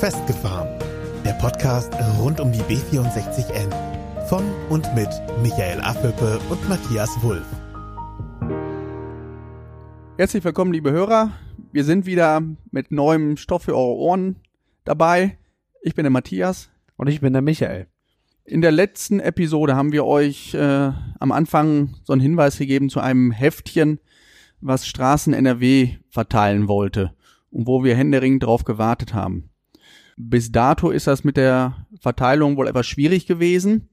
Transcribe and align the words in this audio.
Festgefahren. 0.00 0.68
Der 1.24 1.32
Podcast 1.32 1.90
rund 2.20 2.38
um 2.38 2.52
die 2.52 2.60
B64N. 2.60 3.72
Von 4.28 4.44
und 4.68 4.94
mit 4.94 5.08
Michael 5.40 5.80
Affelpe 5.80 6.38
und 6.50 6.68
Matthias 6.68 7.08
Wulff. 7.22 7.46
Herzlich 10.18 10.44
willkommen, 10.44 10.74
liebe 10.74 10.92
Hörer. 10.92 11.32
Wir 11.72 11.82
sind 11.84 12.04
wieder 12.04 12.42
mit 12.70 12.92
neuem 12.92 13.38
Stoff 13.38 13.62
für 13.62 13.74
eure 13.74 13.96
Ohren 13.96 14.36
dabei. 14.84 15.38
Ich 15.80 15.94
bin 15.94 16.04
der 16.04 16.10
Matthias. 16.10 16.68
Und 16.96 17.06
ich 17.08 17.22
bin 17.22 17.32
der 17.32 17.40
Michael. 17.40 17.86
In 18.44 18.60
der 18.60 18.72
letzten 18.72 19.18
Episode 19.18 19.76
haben 19.76 19.92
wir 19.92 20.04
euch 20.04 20.52
äh, 20.52 20.92
am 21.20 21.32
Anfang 21.32 21.94
so 22.04 22.12
einen 22.12 22.20
Hinweis 22.20 22.58
gegeben 22.58 22.90
zu 22.90 23.00
einem 23.00 23.30
Heftchen, 23.30 24.00
was 24.60 24.86
Straßen 24.86 25.32
NRW 25.32 25.94
verteilen 26.10 26.68
wollte 26.68 27.14
und 27.50 27.66
wo 27.66 27.82
wir 27.82 27.96
händeringend 27.96 28.42
drauf 28.42 28.64
gewartet 28.64 29.14
haben. 29.14 29.48
Bis 30.16 30.50
dato 30.50 30.90
ist 30.90 31.06
das 31.06 31.24
mit 31.24 31.36
der 31.36 31.86
Verteilung 32.00 32.56
wohl 32.56 32.68
etwas 32.68 32.86
schwierig 32.86 33.26
gewesen. 33.26 33.88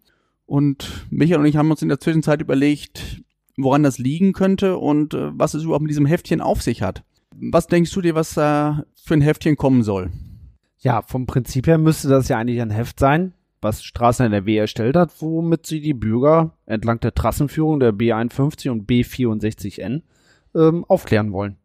Und 0.46 1.08
Michael 1.10 1.40
und 1.40 1.46
ich 1.46 1.58
haben 1.58 1.72
uns 1.72 1.82
in 1.82 1.90
der 1.90 2.00
Zwischenzeit 2.00 2.42
überlegt, 2.42 3.24
woran 3.58 3.84
das 3.84 3.98
liegen 3.98 4.34
könnte 4.34 4.78
und 4.78 5.14
äh, 5.14 5.38
was 5.38 5.54
es 5.54 5.64
überhaupt 5.64 5.84
mit 5.84 5.92
diesem 5.92 6.06
Heftchen 6.06 6.42
auf 6.42 6.62
sich 6.62 6.82
hat. 6.82 7.04
Was 7.36 7.68
denkst 7.68 7.92
du 7.92 8.02
dir, 8.02 8.16
was 8.16 8.34
da 8.34 8.86
für 8.96 9.16
ein 9.16 9.22
Heftchen 9.22 9.58
kommen 9.58 9.84
soll? 9.84 10.12
Ja, 10.80 11.02
vom 11.02 11.26
Prinzip 11.26 11.68
her 11.68 11.78
müsste 11.78 12.10
das 12.10 12.28
ja 12.28 12.38
eigentlich 12.38 12.62
ein 12.62 12.70
Heft 12.70 13.00
sein, 13.00 13.34
was 13.62 13.84
Straßen 13.84 14.26
NRW 14.26 14.58
erstellt 14.58 14.96
hat, 14.96 15.22
womit 15.22 15.66
sie 15.66 15.82
die 15.82 15.94
Bürger 15.94 16.58
entlang 16.66 17.00
der 17.00 17.14
Trassenführung 17.14 17.80
der 17.80 17.94
B51 17.94 18.70
und 18.70 18.90
B64N 18.90 20.02
ähm, 20.56 20.86
aufklären 20.86 21.32
wollen. 21.32 21.58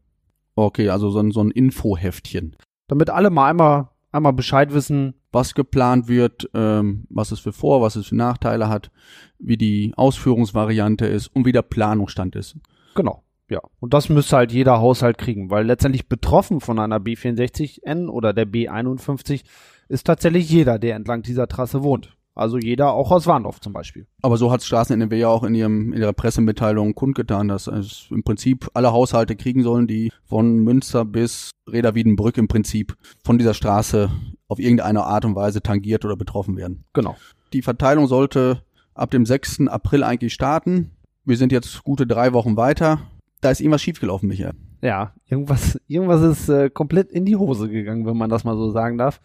Okay, 0.55 0.89
also 0.89 1.11
so 1.11 1.21
ein, 1.21 1.31
so 1.31 1.43
ein 1.43 1.51
Infoheftchen. 1.51 2.57
Damit 2.87 3.11
alle 3.11 3.31
mal 3.31 3.51
einmal, 3.51 3.89
einmal 4.13 4.33
Bescheid 4.33 4.73
wissen, 4.73 5.15
was 5.33 5.55
geplant 5.55 6.09
wird, 6.09 6.49
ähm, 6.55 7.07
was 7.11 7.33
es 7.33 7.41
für 7.41 7.53
Vor-, 7.53 7.83
was 7.83 7.97
es 7.97 8.09
für 8.09 8.17
Nachteile 8.17 8.69
hat, 8.69 8.91
wie 9.39 9.57
die 9.57 9.93
Ausführungsvariante 9.97 11.07
ist 11.07 11.29
und 11.29 11.45
wie 11.45 11.53
der 11.53 11.63
Planungsstand 11.63 12.37
ist. 12.37 12.57
Genau. 12.95 13.23
Ja, 13.51 13.61
und 13.81 13.95
das 13.95 14.11
müsste 14.11 14.37
halt 14.37 14.53
jeder 14.53 14.79
Haushalt 14.79 15.17
kriegen, 15.17 15.51
weil 15.51 15.65
letztendlich 15.65 16.09
betroffen 16.09 16.61
von 16.61 16.79
einer 16.79 16.99
B64N 16.99 18.09
oder 18.09 18.35
der 18.35 18.47
B51 18.47 19.43
ist 19.89 20.07
tatsächlich 20.07 20.51
jeder, 20.51 20.79
der 20.79 20.97
entlang 20.97 21.23
dieser 21.23 21.49
Trasse 21.49 21.83
wohnt. 21.83 22.18
Also 22.39 22.57
jeder 22.57 22.93
auch 22.93 23.11
aus 23.11 23.27
Warndorf 23.27 23.61
zum 23.61 23.73
Beispiel. 23.73 24.07
Aber 24.23 24.37
so 24.37 24.53
hat 24.53 24.63
Straßen 24.63 24.95
NRW 24.95 25.19
ja 25.19 25.29
auch 25.29 25.43
in, 25.43 25.57
ihrem, 25.57 25.93
in 25.93 26.01
ihrer 26.01 26.13
Pressemitteilung 26.13 26.95
kundgetan, 26.95 27.49
dass 27.49 27.67
es 27.67 28.07
im 28.11 28.23
Prinzip 28.23 28.69
alle 28.75 28.93
Haushalte 28.93 29.35
kriegen 29.35 29.65
sollen, 29.65 29.89
die 29.89 30.13
von 30.25 30.59
Münster 30.61 31.05
bis 31.05 31.51
Reda 31.71 31.97
Wiedenbrück 31.97 32.39
im 32.39 32.47
Prinzip 32.47 32.97
von 33.25 33.39
dieser 33.39 33.55
Straße 33.55 34.11
auf 34.47 34.61
irgendeine 34.61 35.03
Art 35.03 35.25
und 35.25 35.35
Weise 35.35 35.63
tangiert 35.63 36.05
oder 36.05 36.17
betroffen 36.17 36.57
werden. 36.57 36.85
Genau. 36.93 37.17
Die 37.53 37.63
Verteilung 37.63 38.07
sollte 38.07 38.63
ab 38.95 39.11
dem 39.11 39.27
6. 39.27 39.67
April 39.67 40.05
eigentlich 40.05 40.33
starten. 40.33 40.93
Wir 41.25 41.37
sind 41.37 41.51
jetzt 41.51 41.83
gute 41.83 42.07
drei 42.07 42.33
Wochen 42.33 42.57
weiter. 42.57 43.01
Da 43.41 43.51
ist 43.51 43.61
irgendwas 43.61 43.83
schiefgelaufen, 43.83 44.29
Michael. 44.29 44.55
Ja, 44.81 45.13
irgendwas, 45.27 45.81
irgendwas 45.89 46.23
ist 46.23 46.49
äh, 46.49 46.71
komplett 46.71 47.11
in 47.11 47.25
die 47.25 47.37
Hose 47.37 47.69
gegangen, 47.69 48.07
wenn 48.07 48.17
man 48.17 48.31
das 48.31 48.45
mal 48.45 48.57
so 48.57 48.71
sagen 48.71 48.97
darf. 48.97 49.21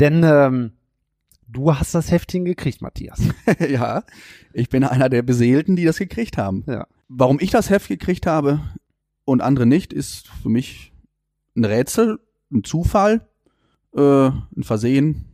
Denn 0.00 0.24
ähm, 0.24 0.72
du 1.52 1.74
hast 1.74 1.94
das 1.94 2.10
Heftchen 2.10 2.44
gekriegt, 2.44 2.82
Matthias. 2.82 3.20
ja, 3.68 4.04
ich 4.52 4.68
bin 4.68 4.84
einer 4.84 5.08
der 5.08 5.22
Beseelten, 5.22 5.76
die 5.76 5.84
das 5.84 5.98
gekriegt 5.98 6.38
haben. 6.38 6.64
Ja. 6.66 6.86
Warum 7.08 7.38
ich 7.40 7.50
das 7.50 7.70
Heft 7.70 7.88
gekriegt 7.88 8.26
habe 8.26 8.60
und 9.24 9.42
andere 9.42 9.66
nicht, 9.66 9.92
ist 9.92 10.28
für 10.28 10.48
mich 10.48 10.92
ein 11.56 11.64
Rätsel, 11.64 12.18
ein 12.50 12.64
Zufall, 12.64 13.26
äh, 13.94 14.28
ein 14.28 14.62
Versehen 14.62 15.26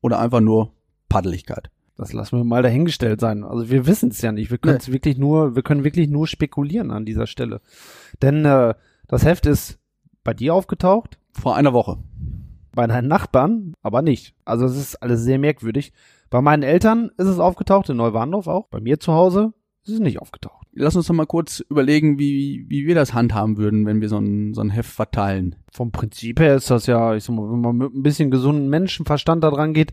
oder 0.00 0.20
einfach 0.20 0.40
nur 0.40 0.72
Paddeligkeit. 1.08 1.70
Das 1.96 2.12
lassen 2.14 2.38
wir 2.38 2.44
mal 2.44 2.62
dahingestellt 2.62 3.20
sein. 3.20 3.44
Also 3.44 3.68
wir 3.68 3.86
wissen 3.86 4.10
es 4.10 4.22
ja 4.22 4.32
nicht. 4.32 4.50
Wir 4.50 4.56
können 4.56 4.78
es 4.78 4.88
nee. 4.88 4.94
wirklich 4.94 5.18
nur, 5.18 5.54
wir 5.54 5.62
können 5.62 5.84
wirklich 5.84 6.08
nur 6.08 6.26
spekulieren 6.26 6.90
an 6.90 7.04
dieser 7.04 7.26
Stelle. 7.26 7.60
Denn 8.22 8.44
äh, 8.46 8.74
das 9.06 9.24
Heft 9.24 9.44
ist 9.44 9.78
bei 10.24 10.32
dir 10.32 10.54
aufgetaucht. 10.54 11.18
Vor 11.32 11.56
einer 11.56 11.72
Woche. 11.72 11.98
Bei 12.74 12.86
deinen 12.86 13.08
Nachbarn 13.08 13.74
aber 13.82 14.02
nicht. 14.02 14.34
Also 14.44 14.64
es 14.66 14.76
ist 14.76 15.02
alles 15.02 15.22
sehr 15.22 15.38
merkwürdig. 15.38 15.92
Bei 16.30 16.40
meinen 16.40 16.62
Eltern 16.62 17.10
ist 17.16 17.26
es 17.26 17.38
aufgetaucht, 17.38 17.88
in 17.88 17.96
Neuwarndorf 17.96 18.46
auch. 18.46 18.68
Bei 18.68 18.80
mir 18.80 19.00
zu 19.00 19.12
Hause 19.12 19.52
ist 19.84 19.94
es 19.94 20.00
nicht 20.00 20.20
aufgetaucht. 20.20 20.66
Lass 20.72 20.94
uns 20.94 21.08
doch 21.08 21.14
mal 21.14 21.26
kurz 21.26 21.60
überlegen, 21.60 22.18
wie, 22.18 22.64
wie 22.68 22.86
wir 22.86 22.94
das 22.94 23.12
handhaben 23.12 23.56
würden, 23.56 23.86
wenn 23.86 24.00
wir 24.00 24.08
so 24.08 24.18
ein, 24.18 24.54
so 24.54 24.60
ein 24.60 24.70
Heft 24.70 24.90
verteilen. 24.90 25.56
Vom 25.72 25.90
Prinzip 25.90 26.38
her 26.38 26.54
ist 26.54 26.70
das 26.70 26.86
ja, 26.86 27.14
ich 27.16 27.24
sag 27.24 27.34
mal, 27.34 27.50
wenn 27.50 27.60
man 27.60 27.76
mit 27.76 27.94
ein 27.94 28.02
bisschen 28.04 28.30
gesunden 28.30 28.68
Menschenverstand 28.68 29.42
da 29.42 29.50
dran 29.50 29.74
geht, 29.74 29.92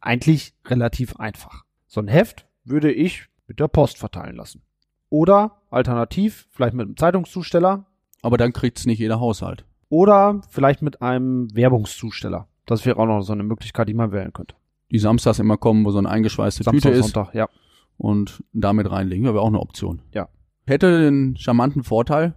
eigentlich 0.00 0.54
relativ 0.66 1.16
einfach. 1.16 1.64
So 1.88 2.00
ein 2.00 2.08
Heft 2.08 2.46
würde 2.64 2.92
ich 2.92 3.26
mit 3.48 3.58
der 3.58 3.68
Post 3.68 3.98
verteilen 3.98 4.36
lassen. 4.36 4.62
Oder 5.10 5.62
alternativ, 5.70 6.46
vielleicht 6.50 6.74
mit 6.74 6.86
einem 6.86 6.96
Zeitungszusteller. 6.96 7.86
Aber 8.22 8.36
dann 8.36 8.52
kriegt's 8.52 8.86
nicht 8.86 8.98
jeder 8.98 9.20
Haushalt. 9.20 9.64
Oder 9.88 10.40
vielleicht 10.48 10.82
mit 10.82 11.02
einem 11.02 11.54
Werbungszusteller. 11.54 12.48
Das 12.66 12.86
wäre 12.86 12.98
auch 12.98 13.06
noch 13.06 13.22
so 13.22 13.32
eine 13.32 13.42
Möglichkeit, 13.42 13.88
die 13.88 13.94
man 13.94 14.12
wählen 14.12 14.32
könnte. 14.32 14.54
Die 14.90 14.98
samstags 14.98 15.38
immer 15.38 15.56
kommen, 15.56 15.84
wo 15.84 15.90
so 15.90 15.98
eine 15.98 16.08
eingeschweißte 16.08 16.64
Samstag, 16.64 16.92
Tüte 16.92 16.98
ist. 16.98 17.12
Sonntag, 17.12 17.34
ja. 17.34 17.48
Und 17.96 18.42
damit 18.52 18.90
reinlegen, 18.90 19.24
wäre 19.26 19.40
auch 19.40 19.48
eine 19.48 19.60
Option. 19.60 20.02
Ja. 20.12 20.28
Hätte 20.66 21.02
den 21.02 21.36
charmanten 21.36 21.84
Vorteil, 21.84 22.34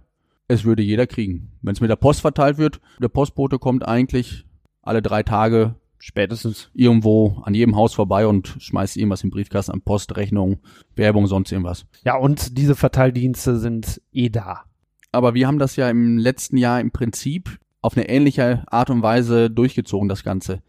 es 0.48 0.64
würde 0.64 0.82
jeder 0.82 1.06
kriegen. 1.06 1.52
Wenn 1.62 1.72
es 1.72 1.80
mit 1.80 1.90
der 1.90 1.96
Post 1.96 2.20
verteilt 2.20 2.58
wird, 2.58 2.80
der 3.00 3.08
Postbote 3.08 3.58
kommt 3.58 3.86
eigentlich 3.86 4.46
alle 4.82 5.02
drei 5.02 5.22
Tage 5.22 5.74
Spätestens. 5.98 6.70
irgendwo 6.74 7.40
an 7.42 7.54
jedem 7.54 7.76
Haus 7.76 7.94
vorbei 7.94 8.26
und 8.26 8.56
schmeißt 8.58 8.96
irgendwas 8.96 9.24
im 9.24 9.30
Briefkasten 9.30 9.72
an 9.72 9.82
Postrechnung, 9.82 10.58
Werbung, 10.96 11.26
sonst 11.26 11.52
irgendwas. 11.52 11.86
Ja, 12.04 12.16
und 12.16 12.56
diese 12.56 12.74
Verteildienste 12.74 13.58
sind 13.58 14.00
eh 14.12 14.28
da. 14.30 14.64
Aber 15.12 15.34
wir 15.34 15.46
haben 15.46 15.58
das 15.58 15.76
ja 15.76 15.88
im 15.88 16.18
letzten 16.18 16.56
Jahr 16.56 16.80
im 16.80 16.90
Prinzip 16.90 17.58
auf 17.80 17.96
eine 17.96 18.08
ähnliche 18.08 18.64
Art 18.68 18.90
und 18.90 19.02
Weise 19.02 19.50
durchgezogen, 19.50 20.08
das 20.08 20.22
Ganze. 20.22 20.62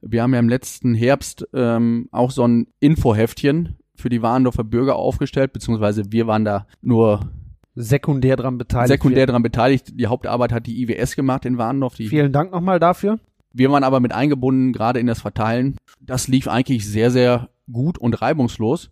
Wir 0.00 0.22
haben 0.22 0.32
ja 0.32 0.40
im 0.40 0.48
letzten 0.48 0.94
Herbst 0.94 1.46
ähm, 1.52 2.08
auch 2.10 2.30
so 2.30 2.46
ein 2.46 2.68
Infoheftchen 2.80 3.76
für 3.96 4.08
die 4.08 4.22
Warndorfer 4.22 4.64
Bürger 4.64 4.96
aufgestellt, 4.96 5.52
beziehungsweise 5.52 6.10
wir 6.10 6.26
waren 6.26 6.44
da 6.44 6.66
nur 6.80 7.30
sekundär 7.74 8.36
dran 8.36 8.58
beteiligt. 8.58 8.88
Sekundär 8.88 9.26
dran 9.26 9.42
beteiligt. 9.42 9.92
Die 9.98 10.06
Hauptarbeit 10.06 10.52
hat 10.52 10.66
die 10.66 10.82
IWS 10.82 11.16
gemacht 11.16 11.44
in 11.44 11.58
Warndorf. 11.58 11.94
Die 11.94 12.08
Vielen 12.08 12.32
Dank 12.32 12.52
nochmal 12.52 12.78
dafür. 12.78 13.18
Wir 13.52 13.70
waren 13.70 13.84
aber 13.84 14.00
mit 14.00 14.12
eingebunden, 14.12 14.72
gerade 14.72 15.00
in 15.00 15.06
das 15.06 15.20
Verteilen. 15.20 15.76
Das 16.00 16.28
lief 16.28 16.48
eigentlich 16.48 16.86
sehr, 16.86 17.10
sehr 17.10 17.50
gut 17.70 17.98
und 17.98 18.20
reibungslos. 18.22 18.90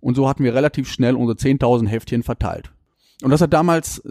Und 0.00 0.14
so 0.14 0.28
hatten 0.28 0.44
wir 0.44 0.54
relativ 0.54 0.90
schnell 0.90 1.14
unsere 1.14 1.38
10.000 1.38 1.86
Heftchen 1.88 2.22
verteilt. 2.22 2.70
Und 3.22 3.30
das 3.30 3.40
hat 3.40 3.52
damals 3.52 4.02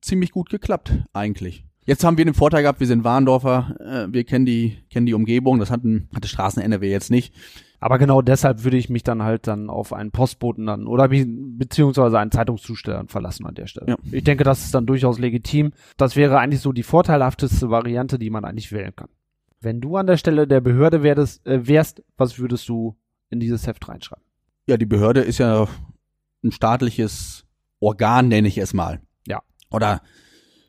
ziemlich 0.00 0.30
gut 0.30 0.50
geklappt, 0.50 0.92
eigentlich. 1.12 1.64
Jetzt 1.86 2.04
haben 2.04 2.18
wir 2.18 2.24
den 2.24 2.34
Vorteil 2.34 2.62
gehabt, 2.62 2.80
wir 2.80 2.86
sind 2.86 3.04
Warndorfer, 3.04 3.74
äh, 3.80 4.12
wir 4.12 4.24
kennen 4.24 4.44
die, 4.44 4.78
kennen 4.90 5.06
die 5.06 5.14
Umgebung, 5.14 5.58
das 5.58 5.70
hatten, 5.70 6.08
hatte 6.14 6.28
Straßen 6.28 6.62
NRW 6.62 6.90
jetzt 6.90 7.10
nicht. 7.10 7.34
Aber 7.80 7.98
genau 7.98 8.20
deshalb 8.20 8.62
würde 8.62 8.76
ich 8.76 8.90
mich 8.90 9.02
dann 9.02 9.22
halt 9.22 9.46
dann 9.46 9.70
auf 9.70 9.94
einen 9.94 10.10
Postboten 10.10 10.66
dann 10.66 10.86
oder 10.86 11.08
be 11.08 11.24
beziehungsweise 11.26 12.18
einen 12.18 12.30
Zeitungszusteller 12.30 13.04
verlassen 13.08 13.46
an 13.46 13.54
der 13.54 13.66
Stelle. 13.66 13.86
Ja. 13.88 13.96
Ich 14.12 14.22
denke, 14.22 14.44
das 14.44 14.64
ist 14.64 14.74
dann 14.74 14.84
durchaus 14.84 15.18
legitim. 15.18 15.72
Das 15.96 16.14
wäre 16.14 16.38
eigentlich 16.38 16.60
so 16.60 16.72
die 16.72 16.82
vorteilhafteste 16.82 17.70
Variante, 17.70 18.18
die 18.18 18.28
man 18.28 18.44
eigentlich 18.44 18.70
wählen 18.70 18.94
kann. 18.94 19.08
Wenn 19.62 19.80
du 19.80 19.96
an 19.96 20.06
der 20.06 20.18
Stelle 20.18 20.46
der 20.46 20.60
Behörde 20.60 21.02
wärst, 21.02 21.46
äh, 21.46 21.66
wärst, 21.66 22.02
was 22.18 22.38
würdest 22.38 22.68
du 22.68 22.96
in 23.30 23.40
dieses 23.40 23.66
Heft 23.66 23.88
reinschreiben? 23.88 24.24
Ja, 24.66 24.76
die 24.76 24.86
Behörde 24.86 25.22
ist 25.22 25.38
ja 25.38 25.66
ein 26.44 26.52
staatliches 26.52 27.46
Organ, 27.80 28.28
nenne 28.28 28.48
ich 28.48 28.58
es 28.58 28.74
mal. 28.74 29.00
Oder 29.70 30.02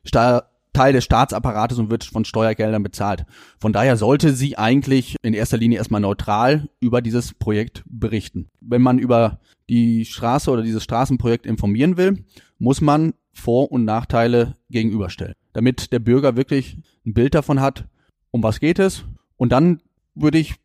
Sta 0.03 0.47
Teil 0.73 0.93
des 0.93 1.03
Staatsapparates 1.03 1.79
und 1.79 1.89
wird 1.89 2.05
von 2.05 2.23
Steuergeldern 2.23 2.81
bezahlt. 2.81 3.25
Von 3.59 3.73
daher 3.73 3.97
sollte 3.97 4.33
sie 4.33 4.57
eigentlich 4.57 5.17
in 5.21 5.33
erster 5.33 5.57
Linie 5.57 5.79
erstmal 5.79 5.99
neutral 5.99 6.69
über 6.79 7.01
dieses 7.01 7.33
Projekt 7.33 7.83
berichten. 7.85 8.49
Wenn 8.61 8.81
man 8.81 8.97
über 8.97 9.39
die 9.69 10.05
Straße 10.05 10.49
oder 10.49 10.61
dieses 10.61 10.83
Straßenprojekt 10.83 11.45
informieren 11.45 11.97
will, 11.97 12.23
muss 12.57 12.79
man 12.79 13.13
Vor- 13.33 13.71
und 13.71 13.85
Nachteile 13.85 14.55
gegenüberstellen, 14.69 15.35
damit 15.53 15.91
der 15.91 15.99
Bürger 15.99 16.35
wirklich 16.35 16.77
ein 17.05 17.13
Bild 17.13 17.35
davon 17.35 17.59
hat, 17.59 17.87
um 18.31 18.43
was 18.43 18.59
geht 18.59 18.79
es. 18.79 19.03
Und 19.35 19.51
dann 19.51 19.81
würde 20.15 20.37
ich 20.37 20.55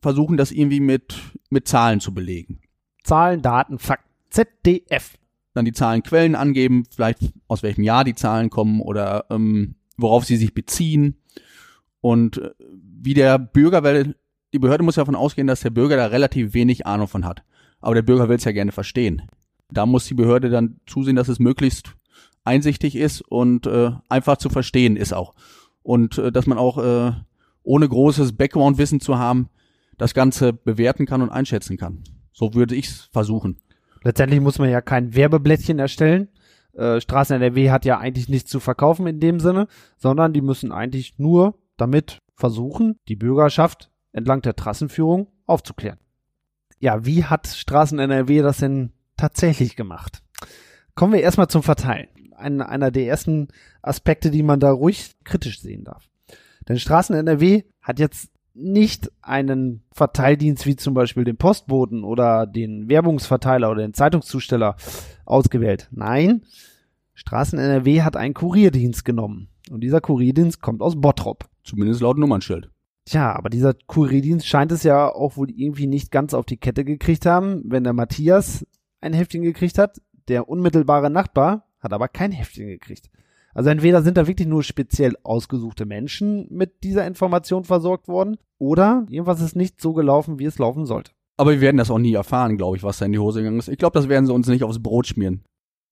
versuchen, 0.00 0.36
das 0.36 0.52
irgendwie 0.52 0.80
mit, 0.80 1.16
mit 1.50 1.66
Zahlen 1.66 2.00
zu 2.00 2.14
belegen. 2.14 2.60
Zahlen, 3.02 3.42
Daten, 3.42 3.78
Fakten. 3.78 4.06
ZDF. 4.30 5.16
Dann 5.56 5.64
die 5.64 5.72
Zahlen, 5.72 6.02
Quellen 6.02 6.34
angeben, 6.34 6.84
vielleicht 6.94 7.32
aus 7.48 7.62
welchem 7.62 7.82
Jahr 7.82 8.04
die 8.04 8.14
Zahlen 8.14 8.50
kommen 8.50 8.82
oder 8.82 9.24
ähm, 9.30 9.76
worauf 9.96 10.26
sie 10.26 10.36
sich 10.36 10.52
beziehen. 10.52 11.16
Und 12.02 12.36
äh, 12.36 12.50
wie 12.60 13.14
der 13.14 13.38
Bürger, 13.38 13.82
weil 13.82 14.16
die 14.52 14.58
Behörde 14.58 14.84
muss 14.84 14.96
ja 14.96 15.00
davon 15.00 15.14
ausgehen, 15.14 15.46
dass 15.46 15.60
der 15.60 15.70
Bürger 15.70 15.96
da 15.96 16.06
relativ 16.06 16.52
wenig 16.52 16.86
Ahnung 16.86 17.08
von 17.08 17.24
hat. 17.24 17.42
Aber 17.80 17.94
der 17.94 18.02
Bürger 18.02 18.28
will 18.28 18.36
es 18.36 18.44
ja 18.44 18.52
gerne 18.52 18.70
verstehen. 18.70 19.22
Da 19.70 19.86
muss 19.86 20.04
die 20.04 20.14
Behörde 20.14 20.50
dann 20.50 20.78
zusehen, 20.86 21.16
dass 21.16 21.28
es 21.28 21.38
möglichst 21.38 21.94
einsichtig 22.44 22.94
ist 22.94 23.22
und 23.22 23.66
äh, 23.66 23.92
einfach 24.10 24.36
zu 24.36 24.50
verstehen 24.50 24.96
ist 24.96 25.14
auch. 25.14 25.34
Und 25.82 26.18
äh, 26.18 26.30
dass 26.30 26.46
man 26.46 26.58
auch 26.58 26.76
äh, 26.76 27.12
ohne 27.62 27.88
großes 27.88 28.36
Background-Wissen 28.36 29.00
zu 29.00 29.18
haben, 29.18 29.48
das 29.96 30.12
Ganze 30.12 30.52
bewerten 30.52 31.06
kann 31.06 31.22
und 31.22 31.30
einschätzen 31.30 31.78
kann. 31.78 32.04
So 32.32 32.52
würde 32.52 32.74
ich 32.74 32.88
es 32.88 33.08
versuchen. 33.10 33.56
Letztendlich 34.06 34.40
muss 34.40 34.60
man 34.60 34.70
ja 34.70 34.80
kein 34.80 35.16
Werbeblättchen 35.16 35.80
erstellen. 35.80 36.28
Äh, 36.74 37.00
Straßen 37.00 37.34
NRW 37.42 37.72
hat 37.72 37.84
ja 37.84 37.98
eigentlich 37.98 38.28
nichts 38.28 38.48
zu 38.48 38.60
verkaufen 38.60 39.08
in 39.08 39.18
dem 39.18 39.40
Sinne, 39.40 39.66
sondern 39.96 40.32
die 40.32 40.42
müssen 40.42 40.70
eigentlich 40.70 41.18
nur 41.18 41.58
damit 41.76 42.22
versuchen, 42.36 43.00
die 43.08 43.16
Bürgerschaft 43.16 43.90
entlang 44.12 44.42
der 44.42 44.54
Trassenführung 44.54 45.32
aufzuklären. 45.44 45.98
Ja, 46.78 47.04
wie 47.04 47.24
hat 47.24 47.48
Straßen 47.48 47.98
NRW 47.98 48.42
das 48.42 48.58
denn 48.58 48.92
tatsächlich 49.16 49.74
gemacht? 49.74 50.22
Kommen 50.94 51.14
wir 51.14 51.20
erstmal 51.20 51.48
zum 51.48 51.64
Verteilen. 51.64 52.06
Ein, 52.36 52.62
einer 52.62 52.92
der 52.92 53.08
ersten 53.08 53.48
Aspekte, 53.82 54.30
die 54.30 54.44
man 54.44 54.60
da 54.60 54.70
ruhig 54.70 55.16
kritisch 55.24 55.60
sehen 55.60 55.82
darf. 55.82 56.08
Denn 56.68 56.78
Straßen 56.78 57.16
NRW 57.16 57.64
hat 57.80 57.98
jetzt 57.98 58.30
nicht 58.56 59.12
einen 59.22 59.82
Verteildienst 59.92 60.66
wie 60.66 60.76
zum 60.76 60.94
Beispiel 60.94 61.24
den 61.24 61.36
Postboten 61.36 62.04
oder 62.04 62.46
den 62.46 62.88
Werbungsverteiler 62.88 63.70
oder 63.70 63.82
den 63.82 63.94
Zeitungszusteller 63.94 64.76
ausgewählt. 65.24 65.88
Nein, 65.92 66.42
Straßen 67.14 67.58
NRW 67.58 68.02
hat 68.02 68.16
einen 68.16 68.34
Kurierdienst 68.34 69.04
genommen. 69.04 69.48
Und 69.70 69.80
dieser 69.80 70.00
Kurierdienst 70.00 70.60
kommt 70.60 70.82
aus 70.82 71.00
Bottrop. 71.00 71.46
Zumindest 71.64 72.00
laut 72.00 72.18
Nummernschild. 72.18 72.70
Tja, 73.04 73.34
aber 73.34 73.50
dieser 73.50 73.74
Kurierdienst 73.74 74.46
scheint 74.46 74.72
es 74.72 74.82
ja 74.82 75.12
auch 75.12 75.36
wohl 75.36 75.50
irgendwie 75.50 75.86
nicht 75.86 76.10
ganz 76.10 76.34
auf 76.34 76.44
die 76.44 76.56
Kette 76.56 76.84
gekriegt 76.84 77.24
haben, 77.24 77.62
wenn 77.64 77.84
der 77.84 77.92
Matthias 77.92 78.66
ein 79.00 79.12
Heftchen 79.12 79.42
gekriegt 79.42 79.78
hat. 79.78 80.00
Der 80.28 80.48
unmittelbare 80.48 81.10
Nachbar 81.10 81.68
hat 81.80 81.92
aber 81.92 82.08
kein 82.08 82.32
Heftchen 82.32 82.66
gekriegt. 82.66 83.10
Also 83.56 83.70
entweder 83.70 84.02
sind 84.02 84.18
da 84.18 84.26
wirklich 84.26 84.46
nur 84.46 84.62
speziell 84.62 85.16
ausgesuchte 85.22 85.86
Menschen 85.86 86.46
mit 86.50 86.84
dieser 86.84 87.06
Information 87.06 87.64
versorgt 87.64 88.06
worden 88.06 88.36
oder 88.58 89.06
irgendwas 89.08 89.40
ist 89.40 89.56
nicht 89.56 89.80
so 89.80 89.94
gelaufen, 89.94 90.38
wie 90.38 90.44
es 90.44 90.58
laufen 90.58 90.84
sollte. 90.84 91.12
Aber 91.38 91.52
wir 91.52 91.62
werden 91.62 91.78
das 91.78 91.90
auch 91.90 91.98
nie 91.98 92.12
erfahren, 92.12 92.58
glaube 92.58 92.76
ich, 92.76 92.82
was 92.82 92.98
da 92.98 93.06
in 93.06 93.12
die 93.12 93.18
Hose 93.18 93.40
gegangen 93.40 93.58
ist. 93.58 93.68
Ich 93.68 93.78
glaube, 93.78 93.98
das 93.98 94.10
werden 94.10 94.26
sie 94.26 94.34
uns 94.34 94.46
nicht 94.46 94.62
aufs 94.62 94.82
Brot 94.82 95.06
schmieren. 95.06 95.42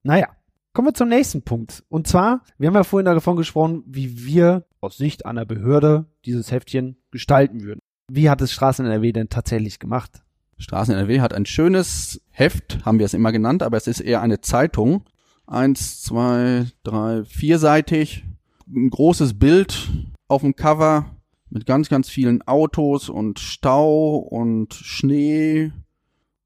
Naja, 0.02 0.28
kommen 0.74 0.88
wir 0.88 0.92
zum 0.94 1.08
nächsten 1.08 1.40
Punkt. 1.40 1.84
Und 1.88 2.06
zwar, 2.06 2.42
wir 2.58 2.68
haben 2.68 2.74
ja 2.74 2.84
vorhin 2.84 3.06
davon 3.06 3.36
gesprochen, 3.36 3.82
wie 3.86 4.26
wir 4.26 4.66
aus 4.82 4.98
Sicht 4.98 5.24
einer 5.24 5.46
Behörde 5.46 6.04
dieses 6.26 6.52
Heftchen 6.52 6.98
gestalten 7.12 7.62
würden. 7.62 7.80
Wie 8.12 8.28
hat 8.28 8.42
es 8.42 8.52
Straßen 8.52 8.84
NRW 8.84 9.12
denn 9.12 9.30
tatsächlich 9.30 9.78
gemacht? 9.78 10.22
Straßen 10.58 10.94
NRW 10.94 11.22
hat 11.22 11.32
ein 11.32 11.46
schönes 11.46 12.20
Heft, 12.28 12.84
haben 12.84 12.98
wir 12.98 13.06
es 13.06 13.14
immer 13.14 13.32
genannt, 13.32 13.62
aber 13.62 13.78
es 13.78 13.86
ist 13.86 14.00
eher 14.00 14.20
eine 14.20 14.42
Zeitung 14.42 15.04
eins, 15.46 16.02
zwei, 16.02 16.66
drei, 16.82 17.24
vierseitig. 17.24 18.24
Ein 18.66 18.90
großes 18.90 19.38
Bild 19.38 19.90
auf 20.28 20.42
dem 20.42 20.56
Cover 20.56 21.06
mit 21.50 21.66
ganz, 21.66 21.88
ganz 21.88 22.08
vielen 22.08 22.42
Autos 22.42 23.08
und 23.08 23.38
Stau 23.38 24.16
und 24.16 24.74
Schnee. 24.74 25.72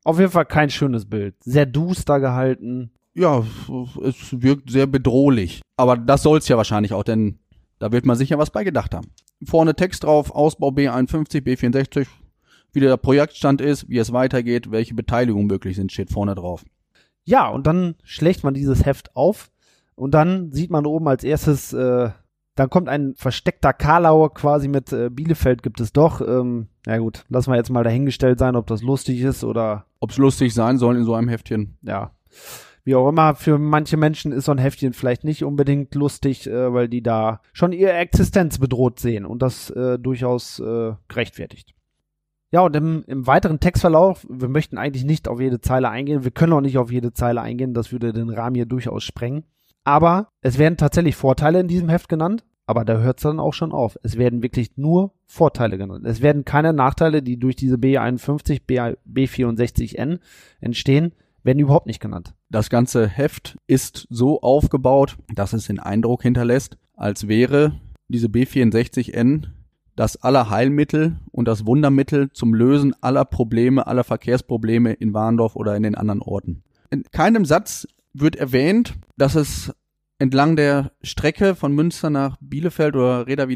Auf 0.05 0.19
jeden 0.19 0.33
Fall 0.33 0.47
kein 0.47 0.71
schönes 0.71 1.05
Bild. 1.07 1.35
Sehr 1.45 1.67
duster 1.67 2.21
gehalten. 2.21 2.91
Ja, 3.15 3.45
es 4.03 4.41
wirkt 4.41 4.71
sehr 4.71 4.87
bedrohlich. 4.87 5.61
Aber 5.77 5.97
das 5.97 6.23
soll's 6.23 6.49
ja 6.49 6.57
wahrscheinlich 6.57 6.93
auch, 6.93 7.03
denn 7.03 7.39
da 7.79 7.93
wird 7.93 8.07
man 8.07 8.17
sicher 8.17 8.39
was 8.39 8.51
bei 8.51 8.65
gedacht 8.65 8.95
haben. 8.95 9.09
Vorne 9.45 9.75
Text 9.75 10.05
drauf, 10.05 10.31
Ausbau 10.31 10.69
B51, 10.69 11.43
B64, 11.43 12.07
wie 12.73 12.81
der 12.81 12.97
Projektstand 12.97 13.61
ist, 13.61 13.89
wie 13.89 13.99
es 13.99 14.13
weitergeht, 14.13 14.71
welche 14.71 14.95
Beteiligungen 14.95 15.47
möglich 15.47 15.77
sind, 15.77 15.93
steht 15.93 16.11
vorne 16.11 16.35
drauf. 16.35 16.65
Ja, 17.29 17.47
und 17.47 17.67
dann 17.67 17.95
schlägt 18.05 18.43
man 18.43 18.55
dieses 18.55 18.87
Heft 18.87 19.15
auf 19.15 19.51
und 19.97 20.15
dann 20.15 20.51
sieht 20.51 20.71
man 20.71 20.87
oben 20.87 21.09
als 21.09 21.25
erstes, 21.25 21.75
äh, 21.75 22.09
dann 22.55 22.71
kommt 22.71 22.89
ein 22.89 23.17
versteckter 23.17 23.75
Karlauer 23.75 24.33
quasi 24.33 24.67
mit 24.67 24.95
äh, 24.95 25.11
Bielefeld 25.11 25.63
gibt 25.63 25.79
es 25.79 25.93
doch. 25.93 26.23
Ähm, 26.23 26.69
na 26.87 26.97
gut, 26.97 27.27
lassen 27.29 27.53
wir 27.53 27.57
jetzt 27.57 27.69
mal 27.69 27.85
dahingestellt 27.85 28.39
sein, 28.39 28.57
ob 28.57 28.67
das 28.67 28.81
lustig 28.81 29.21
ist 29.21 29.45
oder. 29.45 29.85
Ob 30.01 30.09
es 30.09 30.17
lustig 30.17 30.55
sein 30.55 30.79
soll 30.79 30.97
in 30.97 31.05
so 31.05 31.13
einem 31.13 31.29
Heftchen. 31.29 31.77
Ja. 31.83 32.13
Wie 32.85 32.95
auch 32.95 33.11
immer, 33.11 33.35
für 33.35 33.59
manche 33.59 33.99
Menschen 33.99 34.33
ist 34.33 34.47
so 34.47 34.53
ein 34.53 34.57
Heftchen 34.57 34.95
vielleicht 34.95 35.25
nicht 35.25 35.45
unbedingt 35.45 35.95
lustig, 35.95 36.47
äh, 36.47 36.73
weil 36.73 36.89
die 36.89 37.03
da 37.03 37.43
schon 37.53 37.73
ihre 37.73 37.93
Existenz 37.93 38.59
bedroht 38.59 39.01
sehen 39.01 39.27
und 39.27 39.43
das 39.43 39.69
äh, 39.69 39.99
durchaus 39.99 40.61
äh, 40.61 40.95
gerechtfertigt. 41.09 41.75
Ja, 42.51 42.63
und 42.63 42.75
im, 42.77 43.05
im 43.07 43.27
weiteren 43.27 43.61
Textverlauf, 43.61 44.27
wir 44.29 44.49
möchten 44.49 44.79
eigentlich 44.79 45.05
nicht 45.05 45.29
auf 45.29 45.41
jede 45.41 45.61
Zeile 45.61 45.91
eingehen, 45.91 46.25
wir 46.25 46.31
können 46.31 46.55
auch 46.55 46.63
nicht 46.63 46.79
auf 46.79 46.91
jede 46.91 47.13
Zeile 47.13 47.43
eingehen, 47.43 47.75
das 47.75 47.93
würde 47.93 48.13
den 48.13 48.31
Rahmen 48.31 48.55
hier 48.55 48.67
durchaus 48.67 49.05
sprengen. 49.05 49.45
Aber 49.85 50.29
es 50.41 50.59
werden 50.59 50.79
tatsächlich 50.79 51.17
Vorteile 51.17 51.61
in 51.61 51.69
diesem 51.69 51.89
Heft 51.89 52.09
genannt, 52.09 52.45
aber 52.67 52.85
da 52.85 52.99
hört 52.99 53.19
es 53.19 53.23
dann 53.23 53.41
auch 53.41 53.55
schon 53.55 53.73
auf. 53.73 53.99
Es 54.03 54.17
werden 54.17 54.43
wirklich 54.43 54.77
nur 54.77 55.15
Vorteile 55.27 55.79
genannt. 55.79 56.07
Es 56.07 56.23
werden 56.23 56.45
keine 56.45 56.73
Nachteile, 56.73 57.23
die 57.23 57.39
durch 57.39 57.57
diese 57.57 57.77
B51, 57.77 58.63
B64N 58.67 60.21
entstehen, 60.61 61.13
werden 61.43 61.59
überhaupt 61.59 61.87
nicht 61.87 62.01
genannt. 62.01 62.35
Das 62.51 62.71
ganze 62.71 63.09
Heft 63.09 63.57
ist 63.67 64.07
so 64.11 64.41
aufgebaut, 64.41 65.17
dass 65.35 65.53
es 65.53 65.67
den 65.67 65.81
Eindruck 65.81 66.23
hinterlässt, 66.23 66.77
als 66.95 67.29
wäre 67.29 67.81
diese 68.09 68.29
B64N 68.29 69.47
das 69.99 70.17
Allerheilmittel 70.17 71.17
und 71.33 71.49
das 71.49 71.67
Wundermittel 71.67 72.31
zum 72.33 72.55
Lösen 72.55 72.95
aller 73.01 73.25
Probleme, 73.25 73.85
aller 73.89 74.05
Verkehrsprobleme 74.05 74.93
in 74.93 75.13
Warndorf 75.13 75.57
oder 75.57 75.75
in 75.75 75.83
den 75.83 75.97
anderen 75.97 76.23
Orten. 76.23 76.63
In 76.91 77.03
keinem 77.11 77.45
Satz 77.45 77.89
wird 78.15 78.37
erwähnt, 78.37 78.95
dass 79.17 79.35
es 79.35 79.73
entlang 80.21 80.55
der 80.55 80.93
Strecke 81.03 81.57
von 81.57 81.73
Münster 81.73 82.11
nach 82.11 82.37
Bielefeld 82.41 82.95
oder 82.95 83.27
Reda 83.27 83.49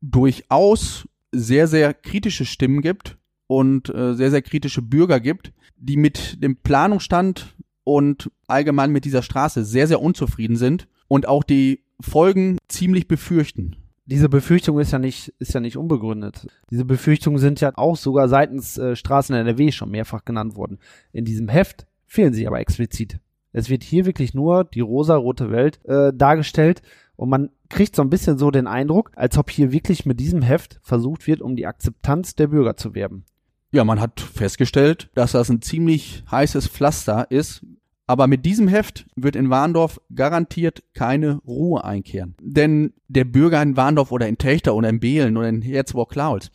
durchaus 0.00 1.06
sehr, 1.30 1.68
sehr 1.68 1.92
kritische 1.92 2.46
Stimmen 2.46 2.80
gibt 2.80 3.18
und 3.46 3.94
äh, 3.94 4.14
sehr, 4.14 4.30
sehr 4.30 4.42
kritische 4.42 4.80
Bürger 4.80 5.20
gibt, 5.20 5.52
die 5.76 5.98
mit 5.98 6.42
dem 6.42 6.56
Planungsstand 6.56 7.54
und 7.84 8.30
allgemein 8.46 8.92
mit 8.92 9.04
dieser 9.04 9.22
Straße 9.22 9.62
sehr, 9.62 9.86
sehr 9.86 10.00
unzufrieden 10.00 10.56
sind 10.56 10.88
und 11.06 11.28
auch 11.28 11.44
die 11.44 11.84
Folgen 12.00 12.56
ziemlich 12.68 13.08
befürchten 13.08 13.76
diese 14.04 14.28
Befürchtung 14.28 14.78
ist 14.80 14.92
ja 14.92 14.98
nicht, 14.98 15.28
ist 15.38 15.54
ja 15.54 15.60
nicht 15.60 15.76
unbegründet. 15.76 16.46
Diese 16.70 16.84
Befürchtungen 16.84 17.38
sind 17.38 17.60
ja 17.60 17.72
auch 17.76 17.96
sogar 17.96 18.28
seitens 18.28 18.76
äh, 18.78 18.96
Straßen 18.96 19.34
NRW 19.34 19.70
schon 19.70 19.90
mehrfach 19.90 20.24
genannt 20.24 20.56
worden. 20.56 20.78
In 21.12 21.24
diesem 21.24 21.48
Heft 21.48 21.86
fehlen 22.06 22.32
sie 22.32 22.46
aber 22.46 22.60
explizit. 22.60 23.20
Es 23.52 23.68
wird 23.68 23.84
hier 23.84 24.06
wirklich 24.06 24.34
nur 24.34 24.64
die 24.64 24.80
rosa-rote 24.80 25.50
Welt 25.50 25.84
äh, 25.84 26.12
dargestellt 26.14 26.82
und 27.16 27.28
man 27.28 27.50
kriegt 27.68 27.94
so 27.94 28.02
ein 28.02 28.10
bisschen 28.10 28.38
so 28.38 28.50
den 28.50 28.66
Eindruck, 28.66 29.12
als 29.14 29.38
ob 29.38 29.50
hier 29.50 29.72
wirklich 29.72 30.06
mit 30.06 30.18
diesem 30.18 30.42
Heft 30.42 30.80
versucht 30.82 31.26
wird, 31.26 31.40
um 31.40 31.54
die 31.54 31.66
Akzeptanz 31.66 32.34
der 32.34 32.48
Bürger 32.48 32.76
zu 32.76 32.94
werben. 32.94 33.24
Ja, 33.70 33.84
man 33.84 34.00
hat 34.00 34.20
festgestellt, 34.20 35.10
dass 35.14 35.32
das 35.32 35.48
ein 35.48 35.62
ziemlich 35.62 36.24
heißes 36.30 36.68
Pflaster 36.68 37.30
ist, 37.30 37.64
aber 38.12 38.26
mit 38.26 38.44
diesem 38.44 38.68
Heft 38.68 39.06
wird 39.16 39.36
in 39.36 39.48
Warndorf 39.48 39.98
garantiert 40.14 40.82
keine 40.92 41.36
Ruhe 41.46 41.82
einkehren. 41.82 42.34
Denn 42.42 42.92
der 43.08 43.24
Bürger 43.24 43.62
in 43.62 43.74
Warndorf 43.74 44.12
oder 44.12 44.28
in 44.28 44.36
Techter 44.36 44.74
oder 44.74 44.90
in 44.90 45.00
Behlen 45.00 45.38
oder 45.38 45.48
in 45.48 45.62
Herzburg-Klaus, 45.62 46.50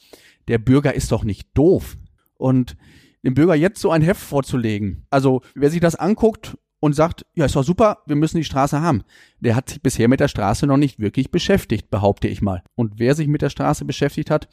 der 0.48 0.60
Bürger 0.60 0.94
ist 0.94 1.12
doch 1.12 1.24
nicht 1.24 1.50
doof. 1.56 1.98
Und 2.36 2.78
dem 3.24 3.34
Bürger 3.34 3.56
jetzt 3.56 3.82
so 3.82 3.90
ein 3.90 4.04
Heft 4.04 4.22
vorzulegen, 4.22 5.08
also 5.10 5.42
wer 5.56 5.72
sich 5.72 5.80
das 5.80 5.96
anguckt 5.96 6.60
und 6.80 6.94
sagt, 6.94 7.26
ja, 7.34 7.46
ist 7.46 7.56
doch 7.56 7.64
super, 7.64 8.04
wir 8.06 8.16
müssen 8.16 8.38
die 8.38 8.44
Straße 8.44 8.80
haben. 8.80 9.02
Der 9.40 9.56
hat 9.56 9.70
sich 9.70 9.82
bisher 9.82 10.08
mit 10.08 10.20
der 10.20 10.28
Straße 10.28 10.68
noch 10.68 10.78
nicht 10.78 11.00
wirklich 11.00 11.32
beschäftigt, 11.32 11.90
behaupte 11.90 12.28
ich 12.28 12.44
mal. 12.44 12.62
Und 12.76 13.00
wer 13.00 13.16
sich 13.16 13.28
mit 13.28 13.42
der 13.42 13.50
Straße 13.50 13.84
beschäftigt 13.84 14.30
hat, 14.30 14.48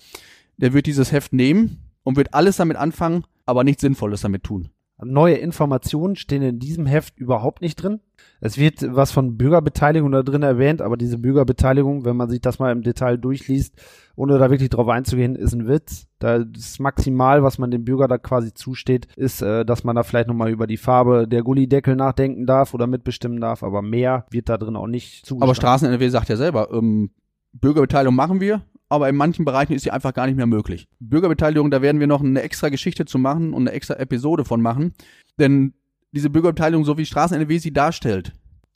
der 0.57 0.73
wird 0.73 0.87
dieses 0.87 1.13
Heft 1.13 1.35
nehmen 1.35 1.83
und 2.03 2.17
wird 2.17 2.33
alles 2.33 2.57
damit 2.57 2.79
anfangen, 2.79 3.25
aber 3.45 3.63
nichts 3.63 3.83
Sinnvolles 3.83 4.23
damit 4.23 4.43
tun. 4.43 4.71
Neue 5.03 5.35
Informationen 5.35 6.15
stehen 6.15 6.43
in 6.43 6.61
diesem 6.61 6.87
Heft 6.87 7.19
überhaupt 7.19 7.63
nicht 7.63 7.77
drin. 7.77 8.01
Es 8.41 8.59
wird 8.59 8.87
was 8.95 9.11
von 9.11 9.37
Bürgerbeteiligung 9.37 10.13
da 10.13 10.23
drin 10.23 10.43
erwähnt, 10.43 10.81
aber 10.81 10.97
diese 10.97 11.19
Bürgerbeteiligung, 11.19 12.05
wenn 12.05 12.17
man 12.17 12.31
sich 12.31 12.41
das 12.41 12.61
mal 12.61 12.71
im 12.71 12.83
Detail 12.83 13.19
durchliest, 13.19 13.75
ohne 14.15 14.39
da 14.39 14.51
wirklich 14.51 14.71
drauf 14.71 14.89
einzugehen, 14.89 15.35
ist 15.35 15.53
ein 15.53 15.67
Witz. 15.67 16.07
Da 16.21 16.37
ist 16.37 16.79
maximal, 16.79 17.43
was 17.43 17.59
man 17.59 17.73
dem 17.73 17.85
Bürger 17.85 18.07
da 18.07 18.19
quasi 18.19 18.55
zusteht, 18.55 19.09
ist, 19.17 19.43
äh, 19.43 19.65
dass 19.65 19.83
man 19.83 19.97
da 19.97 20.05
vielleicht 20.05 20.29
nochmal 20.29 20.51
über 20.51 20.69
die 20.69 20.77
Farbe 20.77 21.27
der 21.27 21.43
Gullideckel 21.43 21.97
nachdenken 21.97 22.47
darf 22.47 22.73
oder 22.73 22.87
mitbestimmen 22.87 23.41
darf, 23.41 23.65
aber 23.65 23.83
mehr 23.83 24.27
wird 24.31 24.49
da 24.49 24.59
drin 24.59 24.77
auch 24.77 24.87
nicht 24.87 25.27
zugestanden. 25.27 25.43
Aber 25.43 25.55
Straßen-NRW 25.57 26.09
sagt 26.09 26.29
ja 26.29 26.37
selber, 26.37 26.71
ähm, 26.73 27.11
Bürgerbeteiligung 27.53 28.15
machen 28.15 28.41
wir, 28.41 28.63
aber 28.95 29.09
in 29.09 29.17
manchen 29.17 29.45
Bereichen 29.45 29.73
ist 29.73 29.83
sie 29.83 29.91
einfach 29.91 30.15
gar 30.15 30.27
nicht 30.27 30.37
mehr 30.37 30.47
möglich. 30.47 30.89
Bürgerbeteiligung, 31.01 31.71
da 31.71 31.83
werden 31.83 32.01
wir 32.01 32.07
noch 32.07 32.23
eine 32.23 32.43
extra 32.43 32.69
Geschichte 32.69 33.05
zu 33.05 33.19
machen 33.19 33.53
und 33.53 33.63
eine 33.63 33.73
extra 33.73 33.95
Episode 33.95 34.45
von 34.45 34.61
machen. 34.61 34.95
Denn 35.39 35.75
diese 36.13 36.31
Bürgerbeteiligung, 36.31 36.85
so 36.85 36.97
wie 36.97 37.07
Straßen-NRW 37.07 37.59
sie 37.59 37.73
darstellt, 37.73 38.33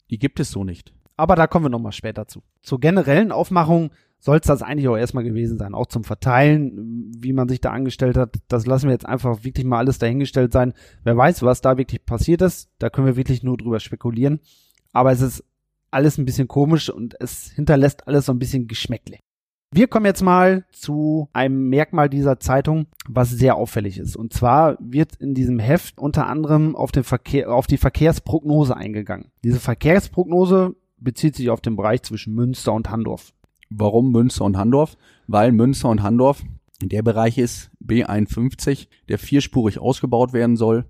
die 0.09 0.19
gibt 0.19 0.39
es 0.39 0.51
so 0.51 0.63
nicht. 0.63 0.93
Aber 1.15 1.35
da 1.35 1.47
kommen 1.47 1.65
wir 1.65 1.69
nochmal 1.69 1.91
später 1.91 2.27
zu. 2.27 2.43
Zur 2.61 2.79
generellen 2.79 3.31
Aufmachung 3.31 3.91
soll 4.19 4.37
es 4.37 4.47
das 4.47 4.61
eigentlich 4.61 4.87
auch 4.87 4.97
erstmal 4.97 5.23
gewesen 5.23 5.57
sein. 5.57 5.73
Auch 5.73 5.87
zum 5.87 6.03
Verteilen, 6.03 7.11
wie 7.17 7.33
man 7.33 7.49
sich 7.49 7.61
da 7.61 7.71
angestellt 7.71 8.17
hat, 8.17 8.35
das 8.47 8.65
lassen 8.65 8.87
wir 8.87 8.93
jetzt 8.93 9.05
einfach 9.05 9.43
wirklich 9.43 9.65
mal 9.65 9.79
alles 9.79 9.97
dahingestellt 9.97 10.53
sein. 10.53 10.73
Wer 11.03 11.17
weiß, 11.17 11.43
was 11.43 11.61
da 11.61 11.77
wirklich 11.77 12.05
passiert 12.05 12.41
ist, 12.41 12.69
da 12.79 12.89
können 12.89 13.07
wir 13.07 13.15
wirklich 13.15 13.43
nur 13.43 13.57
drüber 13.57 13.79
spekulieren. 13.79 14.39
Aber 14.91 15.11
es 15.11 15.21
ist 15.21 15.43
alles 15.91 16.17
ein 16.17 16.25
bisschen 16.25 16.47
komisch 16.47 16.89
und 16.89 17.19
es 17.19 17.51
hinterlässt 17.51 18.07
alles 18.07 18.25
so 18.25 18.33
ein 18.33 18.39
bisschen 18.39 18.67
Geschmäckle. 18.67 19.17
Wir 19.71 19.87
kommen 19.87 20.07
jetzt 20.07 20.23
mal 20.23 20.65
zu 20.71 21.29
einem 21.31 21.69
Merkmal 21.69 22.09
dieser 22.09 22.39
Zeitung, 22.39 22.87
was 23.07 23.29
sehr 23.29 23.55
auffällig 23.55 23.99
ist. 23.99 24.15
Und 24.15 24.33
zwar 24.33 24.77
wird 24.79 25.15
in 25.17 25.35
diesem 25.35 25.59
Heft 25.59 25.99
unter 25.99 26.25
anderem 26.25 26.75
auf, 26.75 26.91
den 26.91 27.03
Verkehr, 27.03 27.53
auf 27.53 27.67
die 27.67 27.77
Verkehrsprognose 27.77 28.75
eingegangen. 28.75 29.31
Diese 29.43 29.59
Verkehrsprognose 29.59 30.75
bezieht 30.97 31.35
sich 31.35 31.51
auf 31.51 31.61
den 31.61 31.75
Bereich 31.75 32.01
zwischen 32.01 32.33
Münster 32.33 32.73
und 32.73 32.89
Handorf. 32.89 33.31
Warum 33.69 34.11
Münster 34.11 34.45
und 34.45 34.57
Handorf? 34.57 34.97
Weil 35.27 35.51
Münster 35.51 35.89
und 35.89 36.01
Handorf 36.01 36.43
der 36.81 37.03
Bereich 37.03 37.37
ist 37.37 37.69
B51, 37.85 38.87
der 39.07 39.19
vierspurig 39.19 39.79
ausgebaut 39.79 40.33
werden 40.33 40.55
soll 40.55 40.85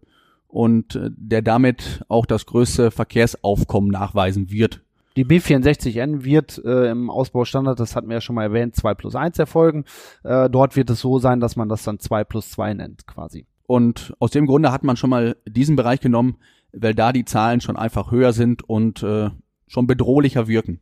und 0.48 0.96
äh, 0.96 1.10
der 1.16 1.42
damit 1.42 2.06
auch 2.08 2.26
das 2.26 2.46
größte 2.46 2.92
Verkehrsaufkommen 2.92 3.90
nachweisen 3.90 4.52
wird 4.52 4.82
die 5.16 5.26
B64N 5.26 6.24
wird 6.24 6.62
äh, 6.64 6.92
im 6.92 7.10
Ausbaustandard, 7.10 7.80
das 7.80 7.96
hatten 7.96 8.08
wir 8.08 8.16
ja 8.16 8.22
schon 8.22 8.36
mal 8.36 8.44
erwähnt, 8.44 8.76
2 8.76 8.94
plus 8.94 9.16
1 9.16 9.40
erfolgen. 9.40 9.86
Äh, 10.24 10.50
dort 10.50 10.76
wird 10.76 10.90
es 10.90 11.00
so 11.00 11.20
sein, 11.20 11.40
dass 11.40 11.56
man 11.56 11.70
das 11.70 11.84
dann 11.84 12.00
2 12.00 12.24
plus 12.24 12.52
2 12.52 12.76
nennt 12.76 13.08
quasi. 13.08 13.46
Und 13.68 14.14
aus 14.20 14.32
dem 14.32 14.46
Grunde 14.46 14.72
hat 14.72 14.84
man 14.84 14.98
schon 14.98 15.10
mal 15.10 15.36
diesen 15.48 15.76
Bereich 15.76 16.00
genommen, 16.00 16.38
weil 16.72 16.96
da 16.96 17.12
die 17.12 17.26
Zahlen 17.26 17.62
schon 17.62 17.78
einfach 17.78 18.12
höher 18.12 18.34
sind 18.34 18.68
und 18.68 19.04
äh, 19.04 19.30
schon 19.68 19.88
bedrohlicher 19.88 20.48
wirken. 20.48 20.80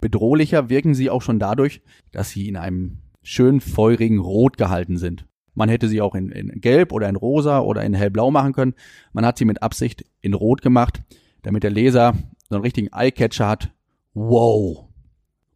Bedrohlicher 0.00 0.68
wirken 0.68 0.94
sie 0.94 1.10
auch 1.10 1.22
schon 1.22 1.38
dadurch, 1.38 1.82
dass 2.12 2.30
sie 2.30 2.48
in 2.48 2.56
einem 2.56 2.98
schön 3.22 3.60
feurigen 3.60 4.18
Rot 4.18 4.56
gehalten 4.56 4.96
sind. 4.96 5.26
Man 5.54 5.68
hätte 5.68 5.88
sie 5.88 6.00
auch 6.00 6.14
in, 6.14 6.30
in 6.30 6.60
Gelb 6.60 6.92
oder 6.92 7.08
in 7.08 7.16
Rosa 7.16 7.60
oder 7.60 7.82
in 7.82 7.94
Hellblau 7.94 8.30
machen 8.30 8.52
können. 8.52 8.74
Man 9.12 9.26
hat 9.26 9.38
sie 9.38 9.44
mit 9.44 9.62
Absicht 9.62 10.04
in 10.20 10.34
Rot 10.34 10.62
gemacht, 10.62 11.02
damit 11.42 11.64
der 11.64 11.70
Leser 11.70 12.14
so 12.48 12.56
einen 12.56 12.62
richtigen 12.62 12.88
Eyecatcher 12.92 13.46
hat, 13.46 13.72
Wow. 14.18 14.88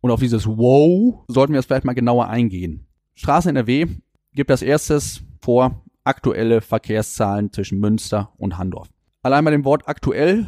Und 0.00 0.10
auf 0.12 0.20
dieses 0.20 0.46
Wow 0.46 1.24
sollten 1.26 1.52
wir 1.52 1.58
jetzt 1.58 1.66
vielleicht 1.66 1.84
mal 1.84 1.94
genauer 1.94 2.28
eingehen. 2.28 2.86
Straße 3.14 3.48
NRW 3.48 3.86
gibt 4.34 4.50
als 4.50 4.62
erstes 4.62 5.22
vor 5.40 5.82
aktuelle 6.04 6.60
Verkehrszahlen 6.60 7.52
zwischen 7.52 7.80
Münster 7.80 8.32
und 8.36 8.58
Handorf. 8.58 8.88
Allein 9.22 9.44
bei 9.44 9.50
dem 9.50 9.64
Wort 9.64 9.88
aktuell 9.88 10.46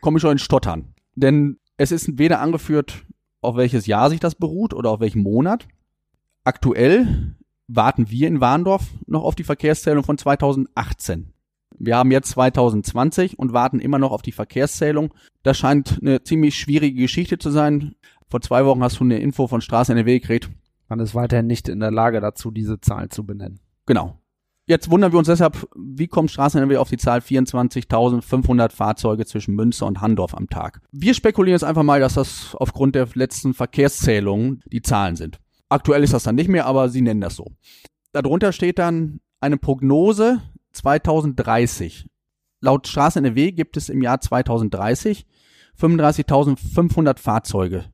komme 0.00 0.18
ich 0.18 0.22
schon 0.22 0.32
in 0.32 0.38
Stottern. 0.38 0.94
Denn 1.14 1.58
es 1.76 1.92
ist 1.92 2.18
weder 2.18 2.40
angeführt, 2.40 3.04
auf 3.40 3.56
welches 3.56 3.86
Jahr 3.86 4.10
sich 4.10 4.20
das 4.20 4.34
beruht 4.34 4.74
oder 4.74 4.90
auf 4.90 5.00
welchen 5.00 5.22
Monat. 5.22 5.68
Aktuell 6.44 7.36
warten 7.68 8.10
wir 8.10 8.26
in 8.26 8.40
Warndorf 8.40 8.88
noch 9.06 9.22
auf 9.22 9.36
die 9.36 9.44
Verkehrszählung 9.44 10.02
von 10.04 10.18
2018. 10.18 11.31
Wir 11.84 11.96
haben 11.96 12.12
jetzt 12.12 12.30
2020 12.30 13.40
und 13.40 13.52
warten 13.52 13.80
immer 13.80 13.98
noch 13.98 14.12
auf 14.12 14.22
die 14.22 14.30
Verkehrszählung. 14.30 15.12
Das 15.42 15.58
scheint 15.58 15.98
eine 16.00 16.22
ziemlich 16.22 16.56
schwierige 16.56 17.02
Geschichte 17.02 17.38
zu 17.38 17.50
sein. 17.50 17.96
Vor 18.30 18.40
zwei 18.40 18.64
Wochen 18.64 18.84
hast 18.84 19.00
du 19.00 19.04
eine 19.04 19.18
Info 19.18 19.48
von 19.48 19.60
Straßen 19.60 19.96
NRW 19.96 20.20
gekriegt. 20.20 20.48
Man 20.88 21.00
ist 21.00 21.16
weiterhin 21.16 21.48
nicht 21.48 21.68
in 21.68 21.80
der 21.80 21.90
Lage 21.90 22.20
dazu, 22.20 22.52
diese 22.52 22.80
Zahlen 22.80 23.10
zu 23.10 23.26
benennen. 23.26 23.58
Genau. 23.84 24.16
Jetzt 24.66 24.92
wundern 24.92 25.10
wir 25.10 25.18
uns 25.18 25.26
deshalb, 25.26 25.68
wie 25.74 26.06
kommt 26.06 26.30
Straßen 26.30 26.58
NRW 26.58 26.76
auf 26.76 26.88
die 26.88 26.98
Zahl 26.98 27.18
24.500 27.18 28.70
Fahrzeuge 28.70 29.26
zwischen 29.26 29.56
Münster 29.56 29.86
und 29.86 30.00
Handorf 30.00 30.36
am 30.36 30.48
Tag? 30.48 30.82
Wir 30.92 31.14
spekulieren 31.14 31.56
jetzt 31.56 31.64
einfach 31.64 31.82
mal, 31.82 31.98
dass 31.98 32.14
das 32.14 32.54
aufgrund 32.54 32.94
der 32.94 33.08
letzten 33.14 33.54
Verkehrszählungen 33.54 34.62
die 34.70 34.82
Zahlen 34.82 35.16
sind. 35.16 35.40
Aktuell 35.68 36.04
ist 36.04 36.12
das 36.12 36.22
dann 36.22 36.36
nicht 36.36 36.48
mehr, 36.48 36.66
aber 36.66 36.90
sie 36.90 37.02
nennen 37.02 37.22
das 37.22 37.34
so. 37.34 37.48
Darunter 38.12 38.52
steht 38.52 38.78
dann 38.78 39.18
eine 39.40 39.56
Prognose 39.56 40.40
2030. 40.72 42.08
Laut 42.60 42.86
Straße 42.86 43.18
NRW 43.18 43.52
gibt 43.52 43.76
es 43.76 43.88
im 43.88 44.02
Jahr 44.02 44.20
2030 44.20 45.26
35.500 45.80 47.18
Fahrzeuge. 47.18 47.84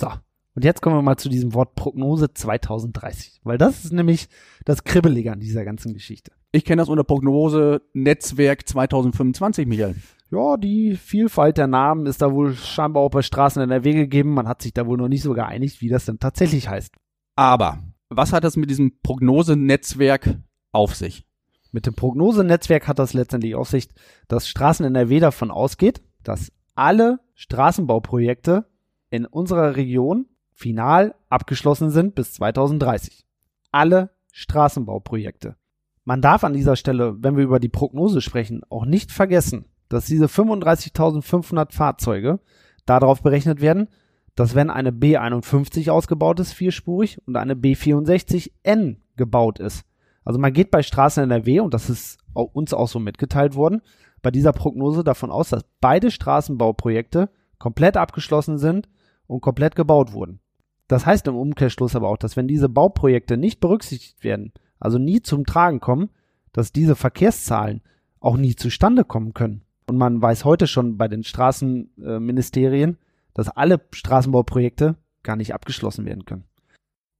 So. 0.00 0.08
Und 0.54 0.64
jetzt 0.64 0.82
kommen 0.82 0.96
wir 0.96 1.02
mal 1.02 1.16
zu 1.16 1.28
diesem 1.28 1.54
Wort 1.54 1.76
Prognose 1.76 2.34
2030, 2.34 3.42
weil 3.44 3.58
das 3.58 3.84
ist 3.84 3.92
nämlich 3.92 4.28
das 4.64 4.82
Kribbelige 4.82 5.30
an 5.30 5.38
dieser 5.38 5.64
ganzen 5.64 5.94
Geschichte. 5.94 6.32
Ich 6.50 6.64
kenne 6.64 6.82
das 6.82 6.88
unter 6.88 7.04
Prognose 7.04 7.82
Netzwerk 7.92 8.68
2025, 8.68 9.68
Michael. 9.68 9.94
Ja, 10.30 10.56
die 10.56 10.96
Vielfalt 10.96 11.58
der 11.58 11.68
Namen 11.68 12.06
ist 12.06 12.22
da 12.22 12.32
wohl 12.32 12.54
scheinbar 12.54 13.04
auch 13.04 13.10
bei 13.10 13.22
Straßen 13.22 13.62
NRW 13.62 13.92
gegeben. 13.92 14.34
Man 14.34 14.48
hat 14.48 14.60
sich 14.62 14.74
da 14.74 14.86
wohl 14.86 14.98
noch 14.98 15.08
nicht 15.08 15.22
so 15.22 15.32
geeinigt, 15.32 15.80
wie 15.80 15.88
das 15.88 16.06
denn 16.06 16.18
tatsächlich 16.18 16.68
heißt. 16.68 16.92
Aber 17.36 17.78
was 18.08 18.32
hat 18.32 18.42
das 18.42 18.56
mit 18.56 18.68
diesem 18.68 18.98
Prognosenetzwerk 19.00 20.38
auf 20.72 20.96
sich? 20.96 21.27
Mit 21.70 21.86
dem 21.86 21.94
Prognosenetzwerk 21.94 22.88
hat 22.88 22.98
das 22.98 23.12
letztendlich 23.12 23.54
Aussicht, 23.54 23.92
dass 24.26 24.48
Straßen 24.48 24.86
NRW 24.86 25.20
davon 25.20 25.50
ausgeht, 25.50 26.02
dass 26.22 26.52
alle 26.74 27.20
Straßenbauprojekte 27.34 28.66
in 29.10 29.26
unserer 29.26 29.76
Region 29.76 30.26
final 30.52 31.14
abgeschlossen 31.28 31.90
sind 31.90 32.14
bis 32.14 32.34
2030. 32.34 33.26
Alle 33.70 34.10
Straßenbauprojekte. 34.32 35.56
Man 36.04 36.22
darf 36.22 36.42
an 36.42 36.54
dieser 36.54 36.76
Stelle, 36.76 37.16
wenn 37.18 37.36
wir 37.36 37.44
über 37.44 37.60
die 37.60 37.68
Prognose 37.68 38.22
sprechen, 38.22 38.62
auch 38.70 38.86
nicht 38.86 39.12
vergessen, 39.12 39.66
dass 39.88 40.06
diese 40.06 40.26
35.500 40.26 41.72
Fahrzeuge 41.72 42.40
darauf 42.86 43.22
berechnet 43.22 43.60
werden, 43.60 43.88
dass 44.34 44.54
wenn 44.54 44.70
eine 44.70 44.90
B51 44.90 45.90
ausgebaut 45.90 46.40
ist, 46.40 46.52
vierspurig, 46.52 47.18
und 47.26 47.36
eine 47.36 47.54
B64N 47.54 48.96
gebaut 49.16 49.58
ist, 49.58 49.84
also 50.24 50.38
man 50.38 50.52
geht 50.52 50.70
bei 50.70 50.82
Straßen 50.82 51.22
NRW, 51.22 51.60
und 51.60 51.74
das 51.74 51.90
ist 51.90 52.18
uns 52.34 52.74
auch 52.74 52.88
so 52.88 52.98
mitgeteilt 52.98 53.54
worden, 53.54 53.82
bei 54.22 54.30
dieser 54.30 54.52
Prognose 54.52 55.04
davon 55.04 55.30
aus, 55.30 55.50
dass 55.50 55.64
beide 55.80 56.10
Straßenbauprojekte 56.10 57.30
komplett 57.58 57.96
abgeschlossen 57.96 58.58
sind 58.58 58.88
und 59.26 59.40
komplett 59.40 59.76
gebaut 59.76 60.12
wurden. 60.12 60.40
Das 60.88 61.06
heißt 61.06 61.26
im 61.28 61.36
Umkehrschluss 61.36 61.94
aber 61.94 62.08
auch, 62.08 62.16
dass 62.16 62.36
wenn 62.36 62.48
diese 62.48 62.68
Bauprojekte 62.68 63.36
nicht 63.36 63.60
berücksichtigt 63.60 64.24
werden, 64.24 64.52
also 64.80 64.98
nie 64.98 65.22
zum 65.22 65.44
Tragen 65.44 65.80
kommen, 65.80 66.10
dass 66.52 66.72
diese 66.72 66.96
Verkehrszahlen 66.96 67.82
auch 68.20 68.36
nie 68.36 68.56
zustande 68.56 69.04
kommen 69.04 69.34
können. 69.34 69.62
Und 69.86 69.96
man 69.96 70.20
weiß 70.20 70.44
heute 70.44 70.66
schon 70.66 70.96
bei 70.96 71.08
den 71.08 71.24
Straßenministerien, 71.24 72.98
dass 73.34 73.48
alle 73.48 73.80
Straßenbauprojekte 73.92 74.96
gar 75.22 75.36
nicht 75.36 75.54
abgeschlossen 75.54 76.04
werden 76.04 76.24
können. 76.24 76.44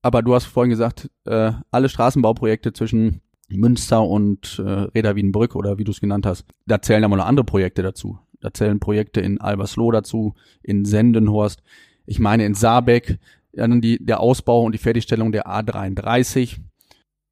Aber 0.01 0.21
du 0.21 0.33
hast 0.33 0.45
vorhin 0.45 0.69
gesagt, 0.69 1.09
äh, 1.25 1.51
alle 1.71 1.89
Straßenbauprojekte 1.89 2.73
zwischen 2.73 3.21
Münster 3.49 4.03
und 4.03 4.61
äh, 4.63 4.69
Reda 4.69 5.15
Wiedenbrück 5.15 5.55
oder 5.55 5.77
wie 5.77 5.83
du 5.83 5.91
es 5.91 5.99
genannt 5.99 6.25
hast, 6.25 6.45
da 6.67 6.81
zählen 6.81 7.03
aber 7.03 7.17
noch 7.17 7.25
andere 7.25 7.45
Projekte 7.45 7.81
dazu. 7.81 8.19
Da 8.39 8.53
zählen 8.53 8.79
Projekte 8.79 9.19
in 9.19 9.41
Albersloh 9.41 9.91
dazu, 9.91 10.35
in 10.63 10.85
Sendenhorst, 10.85 11.61
ich 12.05 12.19
meine 12.19 12.45
in 12.45 12.53
Saarbeck, 12.53 13.19
dann 13.51 13.81
die, 13.81 14.03
der 14.03 14.19
Ausbau 14.19 14.63
und 14.63 14.73
die 14.73 14.79
Fertigstellung 14.79 15.31
der 15.31 15.47
A33. 15.47 16.59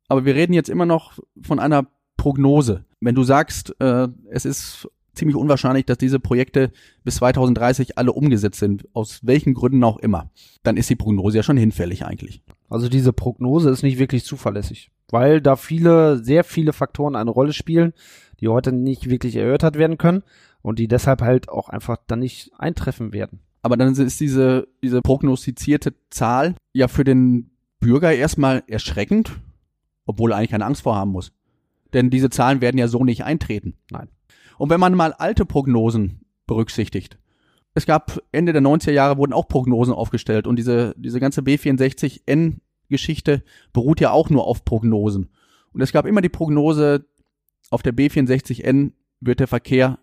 Aber 0.09 0.25
wir 0.25 0.35
reden 0.35 0.53
jetzt 0.53 0.69
immer 0.69 0.85
noch 0.85 1.19
von 1.41 1.59
einer 1.59 1.87
Prognose. 2.17 2.85
Wenn 2.99 3.15
du 3.15 3.23
sagst, 3.23 3.75
äh, 3.79 4.07
es 4.29 4.45
ist 4.45 4.89
ziemlich 5.13 5.35
unwahrscheinlich, 5.35 5.85
dass 5.85 5.97
diese 5.97 6.19
Projekte 6.19 6.71
bis 7.03 7.15
2030 7.15 7.97
alle 7.97 8.11
umgesetzt 8.11 8.59
sind, 8.59 8.87
aus 8.93 9.19
welchen 9.23 9.53
Gründen 9.53 9.83
auch 9.83 9.97
immer, 9.97 10.31
dann 10.63 10.77
ist 10.77 10.89
die 10.89 10.95
Prognose 10.95 11.37
ja 11.37 11.43
schon 11.43 11.57
hinfällig 11.57 12.05
eigentlich. 12.05 12.43
Also 12.69 12.89
diese 12.89 13.13
Prognose 13.13 13.69
ist 13.69 13.83
nicht 13.83 13.99
wirklich 13.99 14.25
zuverlässig, 14.25 14.91
weil 15.09 15.41
da 15.41 15.55
viele, 15.55 16.23
sehr 16.23 16.43
viele 16.43 16.73
Faktoren 16.73 17.15
eine 17.15 17.31
Rolle 17.31 17.53
spielen, 17.53 17.93
die 18.39 18.49
heute 18.49 18.71
nicht 18.71 19.09
wirklich 19.09 19.35
erörtert 19.35 19.77
werden 19.77 19.97
können 19.97 20.23
und 20.61 20.79
die 20.79 20.87
deshalb 20.87 21.21
halt 21.21 21.49
auch 21.49 21.69
einfach 21.69 21.97
dann 22.07 22.19
nicht 22.19 22.51
eintreffen 22.57 23.13
werden. 23.13 23.39
Aber 23.61 23.77
dann 23.77 23.93
ist 23.93 24.19
diese, 24.19 24.67
diese 24.83 25.01
prognostizierte 25.01 25.93
Zahl 26.09 26.55
ja 26.73 26.87
für 26.87 27.03
den 27.03 27.51
Bürger 27.79 28.13
erstmal 28.13 28.63
erschreckend, 28.67 29.39
obwohl 30.05 30.31
er 30.31 30.37
eigentlich 30.37 30.51
keine 30.51 30.65
Angst 30.65 30.83
vorhaben 30.83 31.11
muss. 31.11 31.31
Denn 31.93 32.09
diese 32.09 32.29
Zahlen 32.29 32.61
werden 32.61 32.77
ja 32.77 32.87
so 32.87 33.03
nicht 33.03 33.23
eintreten. 33.23 33.75
Nein. 33.91 34.09
Und 34.57 34.69
wenn 34.69 34.79
man 34.79 34.93
mal 34.93 35.13
alte 35.13 35.45
Prognosen 35.45 36.21
berücksichtigt, 36.47 37.17
es 37.77 37.85
gab 37.85 38.19
Ende 38.31 38.53
der 38.53 38.61
90er 38.63 38.91
Jahre 38.91 39.17
wurden 39.17 39.33
auch 39.33 39.47
Prognosen 39.47 39.93
aufgestellt 39.93 40.47
und 40.47 40.55
diese, 40.55 40.95
diese 40.97 41.19
ganze 41.19 41.41
B64N 41.41 42.55
Geschichte 42.89 43.43
beruht 43.71 44.01
ja 44.01 44.11
auch 44.11 44.31
nur 44.31 44.47
auf 44.47 44.65
Prognosen. 44.65 45.29
Und 45.73 45.81
es 45.81 45.91
gab 45.91 46.07
immer 46.07 46.21
die 46.21 46.29
Prognose, 46.29 47.05
auf 47.69 47.83
der 47.83 47.93
B64N 47.93 48.93
wird 49.19 49.39
der 49.41 49.47
Verkehr 49.47 49.99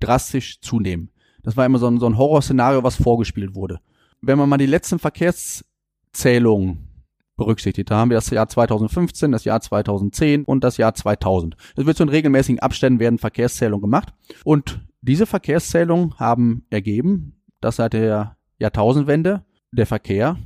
drastisch 0.00 0.60
zunehmen. 0.62 1.10
Das 1.42 1.56
war 1.56 1.66
immer 1.66 1.78
so 1.78 1.88
ein, 1.88 2.00
so 2.00 2.06
ein 2.06 2.16
Horrorszenario, 2.16 2.82
was 2.82 2.96
vorgespielt 2.96 3.54
wurde. 3.54 3.80
Wenn 4.22 4.38
man 4.38 4.48
mal 4.48 4.56
die 4.56 4.66
letzten 4.66 4.98
Verkehrszählungen 4.98 6.88
berücksichtigt. 7.36 7.90
Da 7.90 7.96
haben 7.96 8.10
wir 8.10 8.16
das 8.16 8.30
Jahr 8.30 8.48
2015, 8.48 9.32
das 9.32 9.44
Jahr 9.44 9.60
2010 9.60 10.44
und 10.44 10.62
das 10.62 10.76
Jahr 10.76 10.94
2000. 10.94 11.56
Es 11.76 11.86
wird 11.86 11.96
so 11.96 12.04
in 12.04 12.10
regelmäßigen 12.10 12.60
Abständen 12.60 13.00
werden 13.00 13.18
Verkehrszählungen 13.18 13.82
gemacht. 13.82 14.12
Und 14.44 14.80
diese 15.02 15.26
Verkehrszählungen 15.26 16.18
haben 16.18 16.64
ergeben, 16.70 17.42
dass 17.60 17.76
seit 17.76 17.92
der 17.92 18.36
Jahrtausendwende 18.58 19.44
der 19.72 19.86
Verkehr 19.86 20.38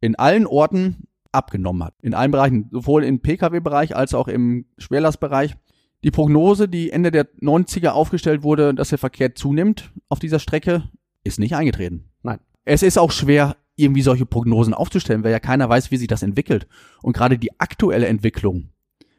in 0.00 0.16
allen 0.16 0.46
Orten 0.46 1.08
abgenommen 1.32 1.84
hat. 1.84 1.94
In 2.02 2.14
allen 2.14 2.32
Bereichen, 2.32 2.68
sowohl 2.72 3.04
im 3.04 3.20
Pkw-Bereich 3.20 3.94
als 3.94 4.14
auch 4.14 4.28
im 4.28 4.66
Schwerlastbereich. 4.78 5.56
Die 6.02 6.10
Prognose, 6.10 6.68
die 6.68 6.90
Ende 6.90 7.10
der 7.10 7.26
90er 7.40 7.90
aufgestellt 7.90 8.42
wurde, 8.42 8.74
dass 8.74 8.88
der 8.88 8.98
Verkehr 8.98 9.34
zunimmt 9.34 9.92
auf 10.08 10.18
dieser 10.18 10.38
Strecke, 10.38 10.88
ist 11.24 11.38
nicht 11.38 11.54
eingetreten. 11.54 12.10
Nein. 12.22 12.40
Es 12.64 12.82
ist 12.82 12.98
auch 12.98 13.12
schwer 13.12 13.56
irgendwie 13.76 14.02
solche 14.02 14.26
Prognosen 14.26 14.74
aufzustellen, 14.74 15.24
weil 15.24 15.32
ja 15.32 15.40
keiner 15.40 15.68
weiß, 15.68 15.90
wie 15.90 15.96
sich 15.96 16.08
das 16.08 16.22
entwickelt. 16.22 16.66
Und 17.02 17.14
gerade 17.14 17.38
die 17.38 17.60
aktuelle 17.60 18.06
Entwicklung 18.06 18.70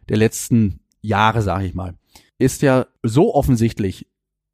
der 0.10 0.18
letzten 0.18 0.80
Jahre, 1.02 1.42
sage 1.42 1.66
ich 1.66 1.74
mal, 1.74 1.96
ist 2.38 2.62
ja 2.62 2.88
so 3.04 3.34
offensichtlich, 3.34 4.08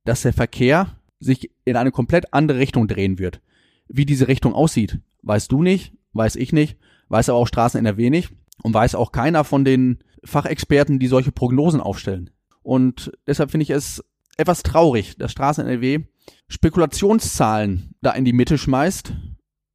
dass 0.07 0.21
der 0.21 0.33
Verkehr 0.33 0.95
sich 1.19 1.51
in 1.65 1.75
eine 1.75 1.91
komplett 1.91 2.33
andere 2.33 2.59
Richtung 2.59 2.87
drehen 2.87 3.19
wird. 3.19 3.41
Wie 3.87 4.05
diese 4.05 4.27
Richtung 4.27 4.53
aussieht, 4.53 4.99
weißt 5.23 5.51
du 5.51 5.61
nicht, 5.61 5.93
weiß 6.13 6.35
ich 6.37 6.53
nicht, 6.53 6.77
weiß 7.09 7.29
aber 7.29 7.39
auch 7.39 7.47
Straßen 7.47 7.79
NRW 7.79 8.09
nicht 8.09 8.31
und 8.63 8.73
weiß 8.73 8.95
auch 8.95 9.11
keiner 9.11 9.43
von 9.43 9.65
den 9.65 9.99
Fachexperten, 10.23 10.99
die 10.99 11.07
solche 11.07 11.31
Prognosen 11.31 11.81
aufstellen. 11.81 12.29
Und 12.63 13.11
deshalb 13.25 13.51
finde 13.51 13.63
ich 13.63 13.69
es 13.69 14.03
etwas 14.37 14.63
traurig, 14.63 15.17
dass 15.17 15.31
Straßen 15.31 15.65
NRW 15.65 15.99
Spekulationszahlen 16.47 17.95
da 18.01 18.11
in 18.11 18.23
die 18.23 18.33
Mitte 18.33 18.57
schmeißt, 18.57 19.13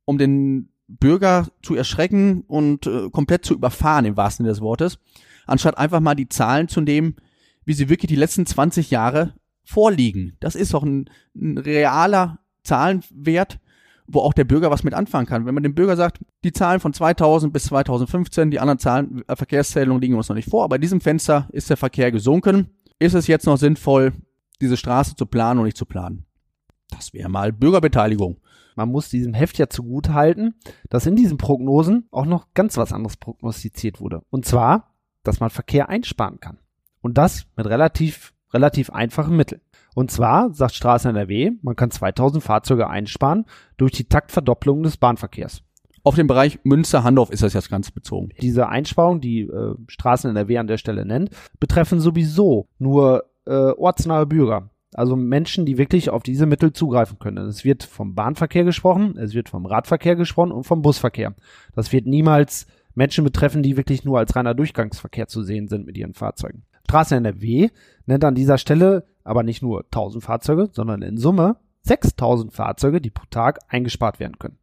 um 0.07 0.17
den 0.17 0.71
Bürger 0.89 1.49
zu 1.63 1.75
erschrecken 1.75 2.43
und 2.47 2.87
äh, 2.87 3.11
komplett 3.11 3.45
zu 3.45 3.55
überfahren 3.55 4.05
im 4.07 4.17
wahrsten 4.17 4.45
Sinne 4.45 4.55
des 4.55 4.61
Wortes, 4.63 4.99
anstatt 5.47 5.77
einfach 5.77 6.01
mal 6.01 6.15
die 6.15 6.29
Zahlen 6.29 6.69
zu 6.69 6.81
nehmen, 6.81 7.17
wie 7.65 7.75
sie 7.75 7.89
wirklich 7.89 8.09
die 8.09 8.17
letzten 8.17 8.47
20 8.47 8.91
Jahre 8.91 9.35
vorliegen. 9.65 10.37
Das 10.41 10.55
ist 10.55 10.75
doch 10.75 10.83
ein, 10.83 11.09
ein 11.35 11.59
realer 11.59 12.39
Zahlenwert, 12.63 13.59
wo 14.07 14.21
auch 14.21 14.33
der 14.33 14.45
Bürger 14.45 14.71
was 14.71 14.85
mit 14.85 14.95
anfangen 14.95 15.27
kann. 15.27 15.47
Wenn 15.47 15.55
man 15.55 15.63
dem 15.63 15.75
Bürger 15.75 15.97
sagt, 15.97 16.19
die 16.45 16.53
Zahlen 16.53 16.81
von 16.81 16.93
2000 16.93 17.53
bis 17.53 17.65
2015, 17.65 18.51
die 18.51 18.61
anderen 18.61 18.79
Zahlen, 18.79 19.23
äh, 19.27 19.37
Verkehrszählungen 19.37 20.01
liegen 20.01 20.15
uns 20.15 20.29
noch 20.29 20.37
nicht 20.37 20.49
vor, 20.49 20.65
aber 20.65 20.77
in 20.77 20.83
diesem 20.83 21.01
Fenster 21.01 21.49
ist 21.53 21.71
der 21.71 21.77
Verkehr 21.77 22.13
gesunken. 22.13 22.71
Ist 22.99 23.15
es 23.15 23.27
jetzt 23.27 23.47
noch 23.47 23.57
sinnvoll, 23.57 24.13
diese 24.61 24.77
Straße 24.77 25.17
zu 25.17 25.27
planen 25.27 25.61
und 25.61 25.67
nicht 25.67 25.77
zu 25.77 25.87
planen? 25.87 26.27
Das 26.91 27.13
wäre 27.13 27.29
mal 27.29 27.53
Bürgerbeteiligung. 27.53 28.39
Man 28.77 28.91
muss 28.91 29.09
diesem 29.09 29.35
Heft 29.35 29.59
ja 29.59 29.69
zugute 29.69 30.15
halten, 30.15 30.55
dass 30.89 31.07
in 31.07 31.17
diesen 31.17 31.39
Prognosen 31.39 32.07
auch 32.11 32.25
noch 32.25 32.55
ganz 32.55 32.77
was 32.77 32.93
anderes 32.93 33.17
prognostiziert 33.17 34.01
wurde. 34.01 34.23
Und 34.31 34.47
zwar, 34.47 34.95
dass 35.25 35.41
man 35.41 35.51
Verkehr 35.51 35.89
einsparen 35.89 36.41
kann. 36.41 36.59
Und 37.01 37.19
das 37.19 37.47
mit 37.57 37.67
relativ, 37.67 38.33
relativ 38.53 38.91
einfachen 38.91 39.37
Mitteln. 39.37 39.61
Und 39.95 40.11
zwar 40.11 40.53
sagt 40.55 40.75
Straßen 40.75 41.11
NRW, 41.11 41.53
man 41.63 41.77
kann 41.77 41.91
2000 41.91 42.43
Fahrzeuge 42.43 42.89
einsparen 42.89 43.45
durch 43.77 43.93
die 43.93 44.05
Taktverdopplung 44.05 44.83
des 44.83 44.97
Bahnverkehrs. 44.97 45.63
Auf 46.05 46.17
den 46.17 46.27
Bereich 46.27 46.59
Münster-Handorf 46.65 47.31
ist 47.31 47.43
das 47.43 47.53
jetzt 47.53 47.71
ganz 47.71 47.91
bezogen. 47.91 48.31
Diese 48.41 48.69
Einsparung, 48.69 49.21
die 49.21 49.43
äh, 49.43 49.75
Straßen 49.87 50.31
NRW 50.31 50.59
an 50.59 50.67
der 50.67 50.79
Stelle 50.79 51.05
nennt, 51.05 51.31
betreffen 51.61 52.01
sowieso 52.01 52.69
nur 52.79 53.25
äh, 53.47 53.53
ortsnahe 53.53 54.27
Bürger. 54.27 54.71
Also 54.95 55.17
Menschen, 55.17 55.65
die 55.65 55.79
wirklich 55.79 56.11
auf 56.11 56.23
diese 56.23 56.47
Mittel 56.47 56.73
zugreifen 56.73 57.19
können. 57.19 57.47
Es 57.47 57.65
wird 57.65 57.83
vom 57.83 58.15
Bahnverkehr 58.15 58.65
gesprochen, 58.65 59.17
es 59.17 59.33
wird 59.33 59.49
vom 59.49 59.65
Radverkehr 59.65 60.17
gesprochen 60.17 60.53
und 60.53 60.65
vom 60.65 60.83
Busverkehr. 60.83 61.35
Das 61.75 61.93
wird 61.93 62.07
niemals 62.07 62.67
Menschen 62.95 63.25
betreffen, 63.25 63.63
die 63.63 63.77
wirklich 63.77 64.05
nur 64.05 64.19
als 64.19 64.37
reiner 64.37 64.55
Durchgangsverkehr 64.55 65.29
zu 65.29 65.43
sehen 65.43 65.69
sind 65.69 65.87
mit 65.87 65.97
ihren 65.97 66.15
Fahrzeugen. 66.15 66.65
Straße 66.85 67.17
NRW 67.17 67.71
nennt 68.07 68.25
an 68.25 68.35
dieser 68.35 68.59
Stelle 68.59 69.07
aber 69.25 69.43
nicht 69.43 69.63
nur 69.63 69.85
1000 69.85 70.23
Fahrzeuge, 70.23 70.69
sondern 70.73 71.03
in 71.03 71.17
Summe 71.17 71.57
6000 71.83 72.53
Fahrzeuge, 72.53 73.01
die 73.01 73.11
pro 73.11 73.25
Tag 73.31 73.61
eingespart 73.69 74.21
werden 74.21 74.39
können. 74.39 74.59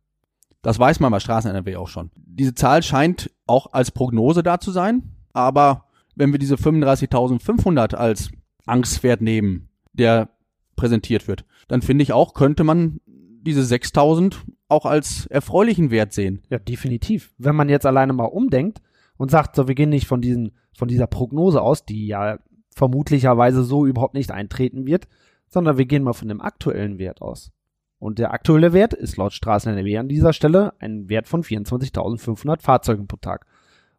Das 0.61 0.79
weiß 0.79 0.99
man 0.99 1.11
bei 1.11 1.19
Straßen 1.19 1.49
NRW 1.49 1.77
auch 1.77 1.87
schon. 1.87 2.11
Diese 2.15 2.53
Zahl 2.53 2.83
scheint 2.83 3.31
auch 3.47 3.73
als 3.73 3.91
Prognose 3.91 4.43
da 4.43 4.59
zu 4.59 4.71
sein, 4.71 5.15
aber 5.33 5.85
wenn 6.15 6.31
wir 6.31 6.39
diese 6.39 6.55
35.500 6.55 7.95
als 7.95 8.29
Angstwert 8.65 9.21
nehmen, 9.21 9.69
der 9.93 10.29
präsentiert 10.75 11.27
wird, 11.27 11.45
dann 11.67 11.81
finde 11.81 12.03
ich 12.03 12.13
auch, 12.13 12.33
könnte 12.33 12.63
man 12.63 12.99
diese 13.05 13.63
6000 13.63 14.41
auch 14.67 14.85
als 14.85 15.25
erfreulichen 15.27 15.91
Wert 15.91 16.13
sehen. 16.13 16.43
Ja, 16.49 16.59
definitiv. 16.59 17.33
Wenn 17.37 17.55
man 17.55 17.69
jetzt 17.69 17.85
alleine 17.85 18.13
mal 18.13 18.25
umdenkt 18.25 18.81
und 19.19 19.29
sagt, 19.29 19.57
so, 19.57 19.67
wir 19.67 19.75
gehen 19.75 19.89
nicht 19.89 20.07
von 20.07 20.21
diesen, 20.21 20.53
von 20.75 20.87
dieser 20.87 21.05
Prognose 21.05 21.61
aus, 21.61 21.83
die 21.83 22.07
ja 22.07 22.39
vermutlicherweise 22.73 23.63
so 23.65 23.85
überhaupt 23.85 24.13
nicht 24.13 24.31
eintreten 24.31 24.87
wird, 24.87 25.09
sondern 25.49 25.77
wir 25.77 25.85
gehen 25.85 26.03
mal 26.03 26.13
von 26.13 26.29
dem 26.29 26.39
aktuellen 26.39 26.99
Wert 26.99 27.21
aus. 27.21 27.51
Und 27.99 28.17
der 28.17 28.31
aktuelle 28.31 28.71
Wert 28.71 28.93
ist 28.93 29.17
laut 29.17 29.33
Straßen 29.33 29.73
NRW 29.73 29.97
an 29.97 30.07
dieser 30.07 30.31
Stelle 30.31 30.73
ein 30.79 31.09
Wert 31.09 31.27
von 31.27 31.43
24.500 31.43 32.61
Fahrzeugen 32.61 33.07
pro 33.07 33.17
Tag. 33.17 33.45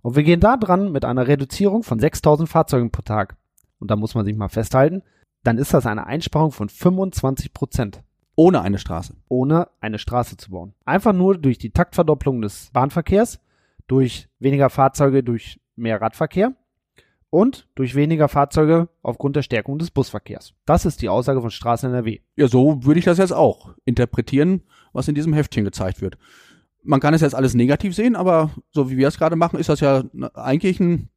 Und 0.01 0.16
wir 0.16 0.23
gehen 0.23 0.40
da 0.40 0.57
dran 0.57 0.90
mit 0.90 1.05
einer 1.05 1.27
Reduzierung 1.27 1.83
von 1.83 2.01
6.000 2.01 2.47
Fahrzeugen 2.47 2.90
pro 2.90 3.03
Tag. 3.03 3.37
Und 3.79 3.90
da 3.90 3.97
muss 3.97 4.14
man 4.14 4.25
sich 4.25 4.35
mal 4.35 4.49
festhalten, 4.49 5.03
dann 5.45 5.59
ist 5.59 5.75
das 5.75 5.85
eine 5.85 6.07
Einsparung 6.07 6.51
von 6.51 6.71
25 6.71 7.53
Prozent. 7.53 8.03
Ohne 8.37 8.62
eine 8.62 8.79
Straße. 8.79 9.16
Ohne 9.29 9.68
eine 9.81 9.99
Straße 9.99 10.38
zu 10.38 10.51
bauen. 10.51 10.73
Einfach 10.87 11.12
nur 11.12 11.37
durch 11.37 11.59
die 11.59 11.73
Taktverdopplung 11.73 12.40
des 12.40 12.71
Bahnverkehrs, 12.73 13.38
durch 13.90 14.29
weniger 14.38 14.70
Fahrzeuge, 14.70 15.24
durch 15.24 15.59
mehr 15.74 16.00
Radverkehr 16.00 16.55
und 17.29 17.66
durch 17.74 17.96
weniger 17.96 18.29
Fahrzeuge 18.29 18.88
aufgrund 19.03 19.35
der 19.35 19.42
Stärkung 19.42 19.81
des 19.81 19.90
Busverkehrs. 19.90 20.55
Das 20.64 20.87
ist 20.87 21.03
die 21.03 21.09
Aussage 21.09 21.40
von 21.40 21.50
Straßen 21.50 21.90
NRW. 21.90 22.20
Ja, 22.37 22.46
so 22.46 22.85
würde 22.85 23.00
ich 23.00 23.05
das 23.05 23.18
jetzt 23.18 23.33
auch 23.33 23.74
interpretieren, 23.85 24.62
was 24.92 25.09
in 25.09 25.16
diesem 25.16 25.33
Heftchen 25.33 25.64
gezeigt 25.64 26.00
wird. 26.00 26.18
Man 26.85 27.00
kann 27.00 27.14
es 27.14 27.20
jetzt 27.20 27.35
alles 27.35 27.55
negativ 27.55 27.96
sehen, 27.96 28.14
aber 28.14 28.50
so 28.70 28.90
wie 28.90 28.96
wir 28.96 29.09
es 29.09 29.18
gerade 29.18 29.35
machen, 29.35 29.59
ist 29.59 29.68
das 29.68 29.81
ja 29.81 30.05
eigentlich 30.35 30.79
ein, 30.79 31.09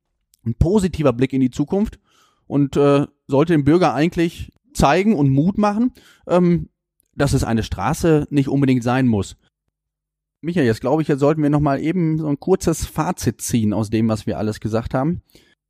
ein 0.44 0.56
positiver 0.56 1.14
Blick 1.14 1.32
in 1.32 1.42
die 1.42 1.52
Zukunft 1.52 2.00
und 2.48 2.76
äh, 2.76 3.06
sollte 3.28 3.54
dem 3.54 3.66
Bürger 3.66 3.94
eigentlich 3.94 4.52
zeigen 4.74 5.14
und 5.14 5.30
Mut 5.30 5.60
machen, 5.60 5.92
ähm, 6.28 6.70
dass 7.16 7.34
es 7.34 7.44
eine 7.44 7.62
Straße 7.62 8.28
nicht 8.32 8.48
unbedingt 8.48 8.84
sein 8.84 9.08
muss. 9.08 9.38
Michael, 10.44 10.66
jetzt 10.66 10.82
glaube 10.82 11.02
ich, 11.02 11.08
jetzt 11.08 11.22
sollten 11.22 11.42
wir 11.42 11.50
noch 11.50 11.62
mal 11.62 11.80
eben 11.80 12.18
so 12.18 12.28
ein 12.28 12.38
kurzes 12.38 12.86
Fazit 12.86 13.40
ziehen 13.40 13.72
aus 13.72 13.90
dem, 13.90 14.10
was 14.10 14.28
wir 14.28 14.38
alles 14.38 14.60
gesagt 14.60 14.94
haben. 14.94 15.22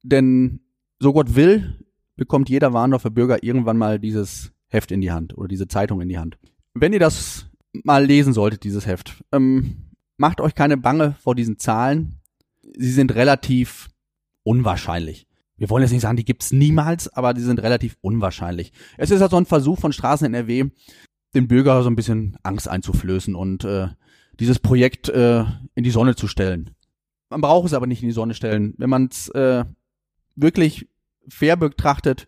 Denn 0.02 0.62
so 0.98 1.14
Gott 1.14 1.36
will, 1.36 1.78
bekommt 2.16 2.50
jeder 2.50 2.74
Warndorfer 2.74 3.12
Bürger 3.12 3.44
irgendwann 3.44 3.78
mal 3.78 4.00
dieses 4.00 4.52
Heft 4.70 4.92
in 4.92 5.00
die 5.00 5.12
Hand 5.12 5.38
oder 5.38 5.48
diese 5.48 5.68
Zeitung 5.68 6.02
in 6.02 6.10
die 6.10 6.18
Hand. 6.18 6.40
Wenn 6.74 6.92
ihr 6.92 7.00
das 7.00 7.52
mal 7.84 8.04
lesen 8.04 8.34
solltet, 8.34 8.64
dieses 8.64 8.88
Heft, 8.88 9.24
ähm, 9.32 9.92
macht 10.18 10.42
euch 10.42 10.56
keine 10.56 10.78
Bange 10.78 11.16
vor 11.22 11.36
diesen 11.36 11.60
Zahlen. 11.60 12.20
Sie 12.76 12.92
sind 12.92 13.14
relativ 13.14 13.92
unwahrscheinlich. 14.42 15.28
Wir 15.56 15.70
wollen 15.70 15.84
jetzt 15.84 15.92
nicht 15.92 16.02
sagen, 16.02 16.18
die 16.18 16.26
gibt's 16.26 16.52
niemals, 16.52 17.10
aber 17.10 17.36
die 17.36 17.42
sind 17.42 17.62
relativ 17.62 17.96
unwahrscheinlich. 18.02 18.72
Es 18.98 19.12
ist 19.12 19.22
also 19.22 19.38
ein 19.38 19.46
Versuch 19.46 19.80
von 19.80 19.94
Straßen 19.94 20.26
NRW, 20.26 20.72
den 21.36 21.48
Bürger 21.48 21.84
so 21.84 21.92
ein 21.92 21.96
bisschen 21.96 22.38
Angst 22.42 22.68
einzuflößen 22.68 23.36
und 23.36 23.66
äh, 23.66 23.90
dieses 24.40 24.60
Projekt 24.60 25.10
äh, 25.10 25.44
in 25.76 25.84
die 25.84 25.92
Sonne 25.92 26.16
zu 26.16 26.28
stellen. 26.28 26.72
Man 27.30 27.42
braucht 27.42 27.68
es 27.68 27.74
aber 27.74 27.88
nicht 27.88 28.02
in 28.02 28.10
die 28.10 28.14
Sonne 28.14 28.34
stellen. 28.34 28.74
Wenn 28.78 28.90
man 28.90 29.08
es 29.12 29.30
äh, 29.30 29.66
wirklich 30.36 30.88
fair 31.28 31.56
betrachtet, 31.56 32.28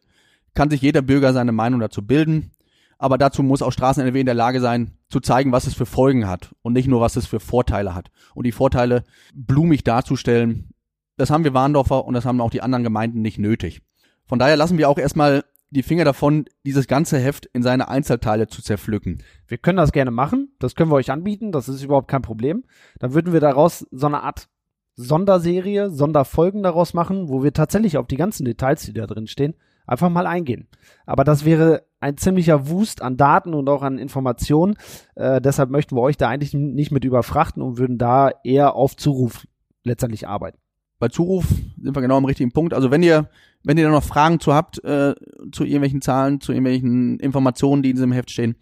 kann 0.53 0.69
sich 0.69 0.81
jeder 0.81 1.01
Bürger 1.01 1.33
seine 1.33 1.51
Meinung 1.51 1.79
dazu 1.79 2.05
bilden. 2.05 2.51
Aber 2.97 3.17
dazu 3.17 3.43
muss 3.43 3.61
auch 3.61 3.71
Straßen 3.71 4.01
NRW 4.01 4.21
in 4.21 4.25
der 4.25 4.35
Lage 4.35 4.61
sein, 4.61 4.97
zu 5.09 5.19
zeigen, 5.19 5.51
was 5.51 5.67
es 5.67 5.73
für 5.73 5.85
Folgen 5.85 6.27
hat 6.27 6.55
und 6.61 6.73
nicht 6.73 6.87
nur, 6.87 7.01
was 7.01 7.17
es 7.17 7.25
für 7.25 7.39
Vorteile 7.39 7.93
hat. 7.93 8.09
Und 8.33 8.45
die 8.45 8.51
Vorteile 8.51 9.03
blumig 9.33 9.83
darzustellen, 9.83 10.69
das 11.17 11.29
haben 11.29 11.43
wir 11.43 11.53
Warndorfer 11.53 12.05
und 12.05 12.13
das 12.13 12.25
haben 12.25 12.41
auch 12.41 12.49
die 12.49 12.61
anderen 12.61 12.83
Gemeinden 12.83 13.21
nicht 13.21 13.37
nötig. 13.37 13.81
Von 14.25 14.39
daher 14.39 14.57
lassen 14.57 14.77
wir 14.77 14.89
auch 14.89 14.97
erstmal 14.97 15.43
die 15.75 15.83
Finger 15.83 16.05
davon, 16.05 16.45
dieses 16.65 16.87
ganze 16.87 17.19
Heft 17.19 17.45
in 17.47 17.61
seine 17.61 17.89
Einzelteile 17.89 18.47
zu 18.47 18.61
zerpflücken. 18.61 19.21
Wir 19.47 19.57
können 19.57 19.77
das 19.77 19.91
gerne 19.91 20.11
machen, 20.11 20.53
das 20.59 20.75
können 20.75 20.89
wir 20.89 20.95
euch 20.95 21.11
anbieten, 21.11 21.51
das 21.51 21.69
ist 21.69 21.83
überhaupt 21.83 22.07
kein 22.07 22.21
Problem. 22.21 22.63
Dann 22.99 23.13
würden 23.13 23.33
wir 23.33 23.41
daraus 23.41 23.85
so 23.91 24.07
eine 24.07 24.23
Art 24.23 24.47
Sonderserie, 24.95 25.89
Sonderfolgen 25.89 26.63
daraus 26.63 26.93
machen, 26.93 27.27
wo 27.27 27.43
wir 27.43 27.51
tatsächlich 27.51 27.97
auf 27.97 28.07
die 28.07 28.15
ganzen 28.15 28.45
Details, 28.45 28.83
die 28.83 28.93
da 28.93 29.05
drin 29.05 29.27
stehen, 29.27 29.53
einfach 29.85 30.09
mal 30.09 30.25
eingehen. 30.25 30.67
Aber 31.05 31.23
das 31.25 31.43
wäre 31.43 31.83
ein 31.99 32.17
ziemlicher 32.17 32.69
Wust 32.69 33.01
an 33.01 33.17
Daten 33.17 33.53
und 33.53 33.67
auch 33.67 33.83
an 33.83 33.97
Informationen. 33.97 34.75
Äh, 35.15 35.41
deshalb 35.41 35.69
möchten 35.69 35.95
wir 35.95 36.01
euch 36.01 36.17
da 36.17 36.29
eigentlich 36.29 36.53
nicht 36.53 36.91
mit 36.91 37.03
überfrachten 37.03 37.61
und 37.61 37.77
würden 37.77 37.97
da 37.97 38.31
eher 38.43 38.75
auf 38.75 38.95
Zuruf 38.95 39.45
letztendlich 39.83 40.27
arbeiten. 40.27 40.57
Bei 40.99 41.09
Zuruf 41.09 41.45
sind 41.49 41.95
wir 41.95 42.01
genau 42.01 42.17
am 42.17 42.25
richtigen 42.25 42.51
Punkt. 42.51 42.73
Also 42.73 42.89
wenn 42.89 43.03
ihr, 43.03 43.29
wenn 43.65 43.77
ihr 43.77 43.85
da 43.85 43.91
noch 43.91 44.03
Fragen 44.03 44.39
zu 44.39 44.53
habt, 44.53 44.83
äh, 44.83 45.15
zu 45.51 45.63
irgendwelchen 45.63 46.01
Zahlen, 46.01 46.39
zu 46.39 46.51
irgendwelchen 46.51 47.19
Informationen, 47.19 47.83
die 47.83 47.89
in 47.89 47.95
diesem 47.95 48.11
Heft 48.11 48.31
stehen, 48.31 48.55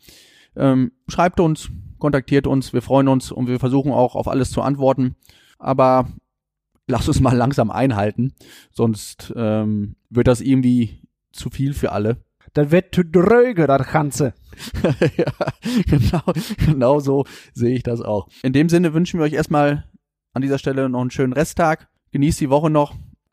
ähm, 0.56 0.92
schreibt 1.08 1.40
uns, 1.40 1.70
kontaktiert 2.00 2.48
uns, 2.48 2.74
wir 2.74 2.82
freuen 2.82 3.08
uns 3.08 3.32
und 3.32 3.48
wir 3.48 3.60
versuchen 3.60 3.92
auch 3.92 4.16
auf 4.16 4.28
alles 4.28 4.52
zu 4.52 4.62
antworten. 4.62 5.16
Aber 5.60 6.08
lass 6.88 7.08
uns 7.08 7.20
mal 7.20 7.36
langsam 7.36 7.72
einhalten, 7.72 8.34
sonst 8.72 9.34
ähm, 9.36 9.96
wird 10.10 10.28
das 10.28 10.42
irgendwie 10.42 11.02
zu 11.32 11.50
viel 11.50 11.74
für 11.74 11.92
alle. 11.92 12.18
Dann 12.54 12.72
wird 12.72 12.94
zu 12.94 13.04
dröge, 13.04 13.68
das 13.68 13.88
Ganze. 13.92 14.34
ja, 15.18 15.32
genau, 15.88 16.34
genau 16.66 17.00
so 17.00 17.26
sehe 17.54 17.76
ich 17.76 17.84
das 17.84 18.02
auch. 18.02 18.28
In 18.44 18.54
dem 18.54 18.70
Sinne 18.70 18.94
wünschen 18.94 19.20
wir 19.20 19.26
euch 19.26 19.34
erstmal 19.34 19.86
an 20.34 20.42
dieser 20.42 20.60
Stelle 20.60 20.88
noch 20.90 21.02
einen 21.02 21.12
schönen 21.12 21.34
Resttag. 21.34 21.90
Genießt 22.12 22.42
die 22.42 22.50
Woche 22.50 22.70
noch. 22.70 22.94